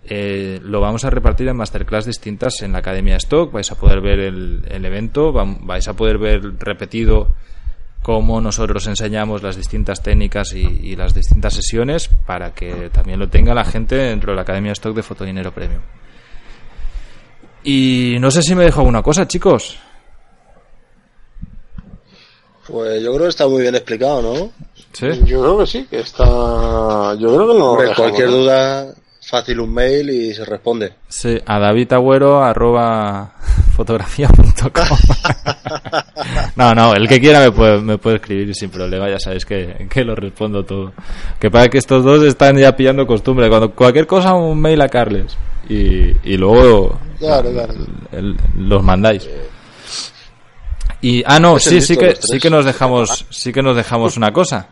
eh, 0.08 0.60
lo 0.64 0.82
vamos 0.82 1.06
a 1.06 1.10
repartir 1.10 1.48
en 1.48 1.58
masterclass 1.58 2.06
distintas 2.06 2.62
en 2.62 2.72
la 2.72 2.80
Academia 2.80 3.18
Stock. 3.18 3.52
Vais 3.52 3.72
a 3.72 3.76
poder 3.76 4.02
ver 4.02 4.20
el, 4.20 4.66
el 4.70 4.86
evento, 4.86 5.34
vais 5.34 5.88
a 5.88 5.94
poder 5.94 6.18
ver 6.18 6.42
repetido 6.60 7.36
cómo 8.08 8.40
nosotros 8.40 8.88
enseñamos 8.88 9.44
las 9.44 9.58
distintas 9.58 10.02
técnicas 10.02 10.54
y, 10.54 10.96
las 10.96 11.14
distintas 11.14 11.54
sesiones 11.54 12.10
para 12.26 12.54
que 12.54 12.90
también 12.90 13.20
lo 13.20 13.28
tenga 13.28 13.54
la 13.54 13.66
gente 13.66 13.96
dentro 13.96 14.32
de 14.32 14.38
la 14.38 14.44
Academia 14.44 14.72
Stock 14.72 14.96
de 14.96 15.04
Fotodinero 15.04 15.54
Premium. 15.54 15.82
Y 17.66 18.16
no 18.22 18.32
sé 18.32 18.44
si 18.44 18.56
me 18.56 18.64
dejo 18.64 18.80
alguna 18.80 19.04
cosa, 19.04 19.28
chicos. 19.28 19.78
Pues 22.66 23.04
yo 23.04 23.12
creo 23.12 23.24
que 23.24 23.30
está 23.30 23.46
muy 23.46 23.62
bien 23.62 23.76
explicado, 23.76 24.22
¿no? 24.22 24.52
Sí. 24.94 25.08
Yo 25.26 25.42
creo 25.42 25.58
que 25.58 25.68
sí, 25.68 25.86
que 25.90 26.00
está. 26.00 26.24
Yo 27.16 27.36
creo 27.36 27.48
que 27.48 27.60
no. 27.60 27.94
cualquier 27.94 28.30
duda, 28.30 28.94
fácil 29.28 29.60
un 29.60 29.74
mail 29.74 30.10
y 30.10 30.34
se 30.34 30.46
responde. 30.46 30.94
Sí, 31.10 31.38
a 31.46 31.60
David 31.60 31.92
Agüero, 31.94 32.42
arroba 32.42 33.34
fotografía.com. 33.76 34.98
no, 36.56 36.74
no, 36.74 36.94
el 36.94 37.08
que 37.10 37.20
quiera 37.20 37.42
me 37.42 37.52
puede, 37.52 37.82
me 37.82 37.98
puede 37.98 38.16
escribir 38.18 38.56
sin 38.56 38.70
problema, 38.70 39.10
ya 39.10 39.20
sabéis 39.20 39.46
que, 39.46 39.88
que 39.90 40.04
lo 40.06 40.16
respondo 40.16 40.64
todo. 40.64 40.94
Que 41.40 41.52
para 41.52 41.68
que 41.68 41.78
estos 41.78 42.06
dos 42.06 42.24
están 42.24 42.58
ya 42.58 42.76
pillando 42.76 43.06
costumbre. 43.06 43.50
Cuando 43.50 43.72
cualquier 43.72 44.08
cosa, 44.08 44.34
un 44.34 44.60
mail 44.62 44.82
a 44.82 44.88
Carles. 44.88 45.38
Y, 45.68 46.16
y 46.24 46.38
luego 46.38 46.98
los 48.56 48.84
mandáis. 48.84 49.30
Y, 51.02 51.22
ah, 51.26 51.40
no, 51.40 51.60
sí, 51.60 51.82
sí 51.82 51.98
que, 51.98 52.16
sí 52.16 52.40
que 52.40 52.50
nos 52.50 52.64
dejamos, 52.64 53.26
sí 53.30 53.52
que 53.52 53.62
nos 53.62 53.76
dejamos 53.76 54.16
una 54.16 54.32
cosa. 54.32 54.70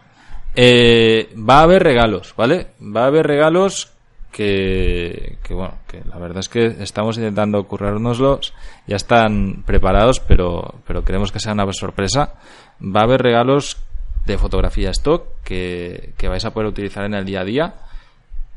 Eh, 0.55 1.33
va 1.37 1.59
a 1.59 1.63
haber 1.63 1.83
regalos, 1.83 2.33
¿vale? 2.37 2.67
Va 2.79 3.03
a 3.03 3.07
haber 3.07 3.27
regalos 3.27 3.94
que, 4.35 5.37
bueno, 5.51 5.77
que 5.87 6.01
la 6.03 6.17
verdad 6.17 6.39
es 6.39 6.49
que 6.49 6.65
estamos 6.81 7.15
intentando 7.15 7.63
currárnoslos, 7.63 8.53
ya 8.85 8.97
están 8.97 9.63
preparados, 9.65 10.19
pero, 10.19 10.75
pero 10.85 11.05
queremos 11.05 11.31
que 11.31 11.39
sea 11.39 11.53
una 11.53 11.71
sorpresa. 11.71 12.33
Va 12.81 12.99
a 12.99 13.03
haber 13.03 13.21
regalos 13.21 13.77
de 14.25 14.37
fotografía 14.37 14.89
stock 14.89 15.41
que, 15.41 16.13
vais 16.21 16.43
a 16.43 16.51
poder 16.51 16.67
utilizar 16.67 17.05
en 17.05 17.13
el 17.13 17.23
día 17.23 17.41
a 17.41 17.45
día, 17.45 17.75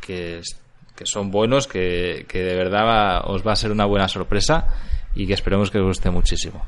que, 0.00 0.40
que 0.96 1.06
son 1.06 1.30
buenos, 1.30 1.68
que, 1.68 2.26
que 2.28 2.40
de 2.40 2.56
verdad 2.56 3.22
os 3.30 3.46
va 3.46 3.52
a 3.52 3.56
ser 3.56 3.70
una 3.70 3.84
buena 3.84 4.08
sorpresa 4.08 4.66
y 5.14 5.28
que 5.28 5.34
esperemos 5.34 5.70
que 5.70 5.78
os 5.78 5.84
guste 5.84 6.10
muchísimo. 6.10 6.66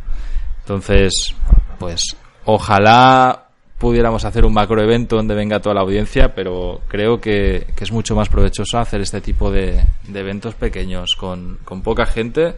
Entonces, 0.60 1.34
pues 1.80 2.16
ojalá 2.44 3.49
pudiéramos 3.80 4.26
hacer 4.26 4.44
un 4.44 4.52
macro 4.52 4.80
evento 4.82 5.16
donde 5.16 5.34
venga 5.34 5.58
toda 5.58 5.74
la 5.74 5.80
audiencia, 5.80 6.34
pero 6.34 6.82
creo 6.86 7.18
que, 7.18 7.66
es 7.80 7.90
mucho 7.90 8.14
más 8.14 8.28
provechoso 8.28 8.78
hacer 8.78 9.00
este 9.00 9.22
tipo 9.22 9.50
de, 9.50 9.82
eventos 10.14 10.54
pequeños 10.54 11.16
con, 11.18 11.58
poca 11.82 12.04
gente 12.04 12.56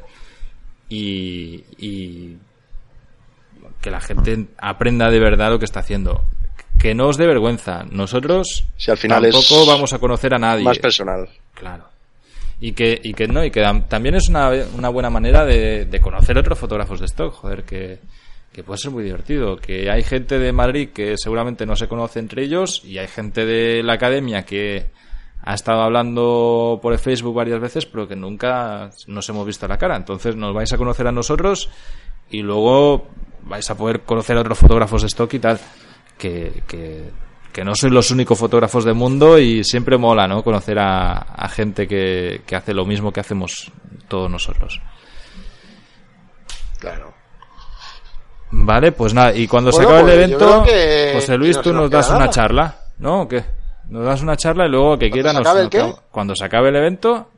y, 0.88 2.36
que 3.80 3.90
la 3.90 4.00
gente 4.00 4.48
aprenda 4.58 5.10
de 5.10 5.20
verdad 5.20 5.50
lo 5.50 5.58
que 5.60 5.64
está 5.64 5.80
haciendo. 5.80 6.24
Que 6.78 6.94
no 6.94 7.06
os 7.06 7.16
dé 7.16 7.26
vergüenza. 7.26 7.84
Nosotros 7.88 8.66
si 8.76 8.90
al 8.90 8.96
final 8.96 9.22
tampoco 9.22 9.64
vamos 9.66 9.92
a 9.92 10.00
conocer 10.00 10.34
a 10.34 10.38
nadie. 10.38 10.64
Más 10.64 10.80
personal. 10.80 11.28
Claro. 11.54 11.84
Y 12.60 12.72
que, 12.72 13.00
y 13.00 13.14
que 13.14 13.28
no, 13.28 13.44
y 13.44 13.50
que 13.52 13.62
también 13.88 14.16
es 14.16 14.28
una, 14.28 14.50
una 14.76 14.88
buena 14.88 15.10
manera 15.10 15.44
de, 15.44 15.84
de 15.84 16.00
conocer 16.00 16.36
otros 16.36 16.58
fotógrafos 16.58 16.98
de 16.98 17.06
stock. 17.06 17.32
Joder, 17.34 17.62
que, 17.64 18.00
que 18.52 18.62
puede 18.62 18.78
ser 18.78 18.90
muy 18.90 19.02
divertido, 19.02 19.56
que 19.56 19.90
hay 19.90 20.02
gente 20.02 20.38
de 20.38 20.52
Madrid 20.52 20.90
que 20.90 21.16
seguramente 21.16 21.64
no 21.64 21.74
se 21.74 21.88
conoce 21.88 22.18
entre 22.18 22.44
ellos 22.44 22.82
y 22.84 22.98
hay 22.98 23.08
gente 23.08 23.46
de 23.46 23.82
la 23.82 23.94
academia 23.94 24.44
que 24.44 24.90
ha 25.44 25.54
estado 25.54 25.82
hablando 25.82 26.78
por 26.82 26.92
el 26.92 26.98
Facebook 26.98 27.34
varias 27.34 27.60
veces 27.60 27.86
pero 27.86 28.06
que 28.06 28.14
nunca 28.14 28.90
nos 29.06 29.28
hemos 29.28 29.46
visto 29.46 29.66
la 29.66 29.78
cara. 29.78 29.96
Entonces 29.96 30.36
nos 30.36 30.54
vais 30.54 30.72
a 30.72 30.76
conocer 30.76 31.06
a 31.06 31.12
nosotros 31.12 31.70
y 32.30 32.42
luego 32.42 33.08
vais 33.44 33.68
a 33.70 33.76
poder 33.76 34.02
conocer 34.02 34.36
a 34.36 34.40
otros 34.40 34.58
fotógrafos 34.58 35.02
de 35.02 35.08
stock 35.08 35.32
y 35.34 35.38
tal, 35.38 35.58
que, 36.18 36.62
que, 36.68 37.10
que 37.52 37.64
no 37.64 37.74
sois 37.74 37.92
los 37.92 38.10
únicos 38.10 38.38
fotógrafos 38.38 38.84
del 38.84 38.94
mundo 38.94 39.38
y 39.38 39.64
siempre 39.64 39.96
mola, 39.96 40.28
¿no? 40.28 40.42
Conocer 40.42 40.78
a, 40.78 41.12
a 41.12 41.48
gente 41.48 41.88
que, 41.88 42.42
que 42.46 42.56
hace 42.56 42.74
lo 42.74 42.84
mismo 42.84 43.12
que 43.12 43.20
hacemos 43.20 43.72
todos 44.08 44.30
nosotros. 44.30 44.80
Claro. 46.78 47.21
Vale, 48.54 48.92
pues 48.92 49.14
nada, 49.14 49.34
y 49.34 49.48
cuando 49.48 49.72
se 49.72 49.82
acabe 49.82 50.00
el 50.00 50.04
pues 50.04 50.14
evento, 50.14 50.64
José 51.14 51.36
Luis, 51.38 51.60
tú 51.60 51.72
nos 51.72 51.90
das 51.90 52.10
una 52.10 52.28
charla, 52.30 52.74
¿no? 52.98 53.22
¿O 53.22 53.28
qué? 53.28 53.42
nos 53.88 54.04
das 54.06 54.22
una 54.22 54.36
charla 54.36 54.66
y 54.66 54.70
luego 54.70 54.96
que 54.98 55.10
quiera 55.10 55.30
se 55.32 55.38
nos, 55.38 55.46
acabe 55.46 55.58
el 55.60 55.64
nos 55.66 55.70
qué? 55.70 55.78
quedamos- 55.78 56.00
cuando 56.10 56.34
se 56.34 56.44
acabe 56.44 56.68
el 56.70 56.76
evento 56.76 57.28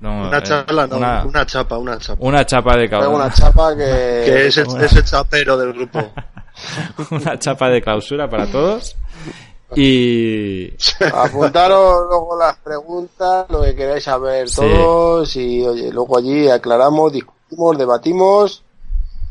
no, 0.00 0.28
Una 0.28 0.38
eh, 0.38 0.42
charla, 0.42 0.86
no, 0.86 0.96
una, 0.98 1.24
una, 1.24 1.46
chapa, 1.46 1.78
una 1.78 1.98
chapa. 1.98 2.18
una 2.22 2.44
chapa 2.44 2.76
de 2.76 2.88
clausura 2.88 3.16
una 3.16 3.30
chapa 3.32 3.74
que... 3.76 3.82
Que 4.26 4.46
es 4.46 4.56
el, 4.58 4.66
es 4.82 4.92
el 4.92 5.04
chapero 5.04 5.56
del 5.56 5.72
grupo. 5.72 6.12
una 7.10 7.38
chapa 7.38 7.68
de 7.70 7.80
clausura 7.82 8.28
para 8.28 8.46
todos 8.46 8.94
y 9.74 10.70
Apuntaros 11.14 12.06
luego 12.08 12.38
las 12.38 12.56
preguntas, 12.58 13.46
lo 13.48 13.62
que 13.62 13.74
queráis 13.74 14.04
saber 14.04 14.48
Sí. 14.48 14.60
todos 14.60 15.34
y 15.36 15.66
oye, 15.66 15.90
luego 15.92 16.18
allí 16.18 16.48
aclaramos, 16.48 17.12
discutimos, 17.12 17.76
debatimos. 17.78 18.62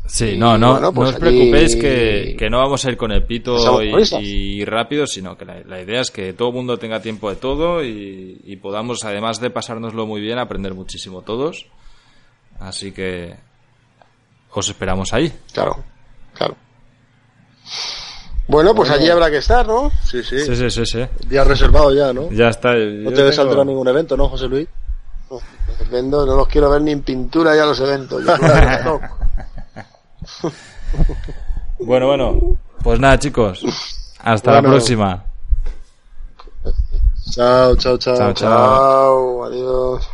Sí, 0.06 0.30
Y, 0.34 0.38
no, 0.38 0.56
no, 0.56 0.72
bueno, 0.72 0.92
pues 0.92 1.10
no 1.12 1.16
os 1.16 1.22
allí- 1.22 1.36
preocupéis 1.38 1.76
que, 1.76 2.36
que 2.38 2.48
no 2.50 2.58
vamos 2.58 2.84
a 2.84 2.90
ir 2.90 2.96
con 2.96 3.10
el 3.12 3.24
pito 3.24 3.82
y, 3.82 4.64
rápido, 4.64 5.06
sino 5.06 5.36
que 5.36 5.44
la, 5.44 5.60
la 5.66 5.80
idea 5.82 6.00
es 6.00 6.10
que 6.10 6.32
todo 6.32 6.48
el 6.48 6.54
mundo 6.54 6.78
tenga 6.78 7.00
tiempo 7.00 7.28
de 7.30 7.36
todo 7.36 7.82
y, 7.82 8.40
y 8.44 8.56
podamos, 8.56 9.04
además 9.04 9.40
de 9.40 9.50
pasárnoslo 9.50 10.06
muy 10.06 10.20
bien, 10.20 10.38
aprender 10.38 10.74
muchísimo 10.74 11.22
todos. 11.22 11.66
Así 12.60 12.92
que 12.92 13.34
os 14.52 14.68
esperamos 14.68 15.12
ahí. 15.12 15.32
Claro, 15.52 15.82
claro. 16.34 16.56
Bueno, 18.48 18.74
pues 18.74 18.90
allí 18.90 19.08
habrá 19.10 19.28
que 19.30 19.38
estar, 19.38 19.66
¿no? 19.66 19.90
Sí, 20.04 20.22
sí. 20.22 20.38
Sí, 20.38 20.54
sí, 20.54 20.70
sí, 20.70 20.86
sí. 20.86 21.04
Día 21.26 21.42
reservado 21.42 21.92
ya, 21.92 22.12
¿no? 22.12 22.30
Ya 22.30 22.48
está. 22.48 22.74
No 22.74 23.10
te 23.10 23.22
a 23.22 23.64
ningún 23.64 23.88
evento, 23.88 24.16
¿no, 24.16 24.28
José 24.28 24.46
Luis? 24.46 24.68
Vendo, 25.90 26.24
no 26.24 26.36
los 26.36 26.46
quiero 26.48 26.70
ver 26.70 26.80
ni 26.82 26.92
en 26.92 27.02
pintura 27.02 27.56
ya 27.56 27.66
los 27.66 27.80
eventos. 27.80 28.24
Yo 28.24 28.36
no. 28.38 29.00
Bueno, 31.78 32.06
bueno. 32.06 32.56
Pues 32.82 32.98
nada, 33.00 33.18
chicos. 33.18 33.62
Hasta 34.22 34.52
la 34.52 34.62
próxima. 34.62 35.24
Chao, 37.30 37.76
chao, 37.76 37.98
chao. 37.98 38.16
Chao, 38.16 38.32
chao. 38.32 38.34
Chao, 38.34 39.44
adiós. 39.44 40.08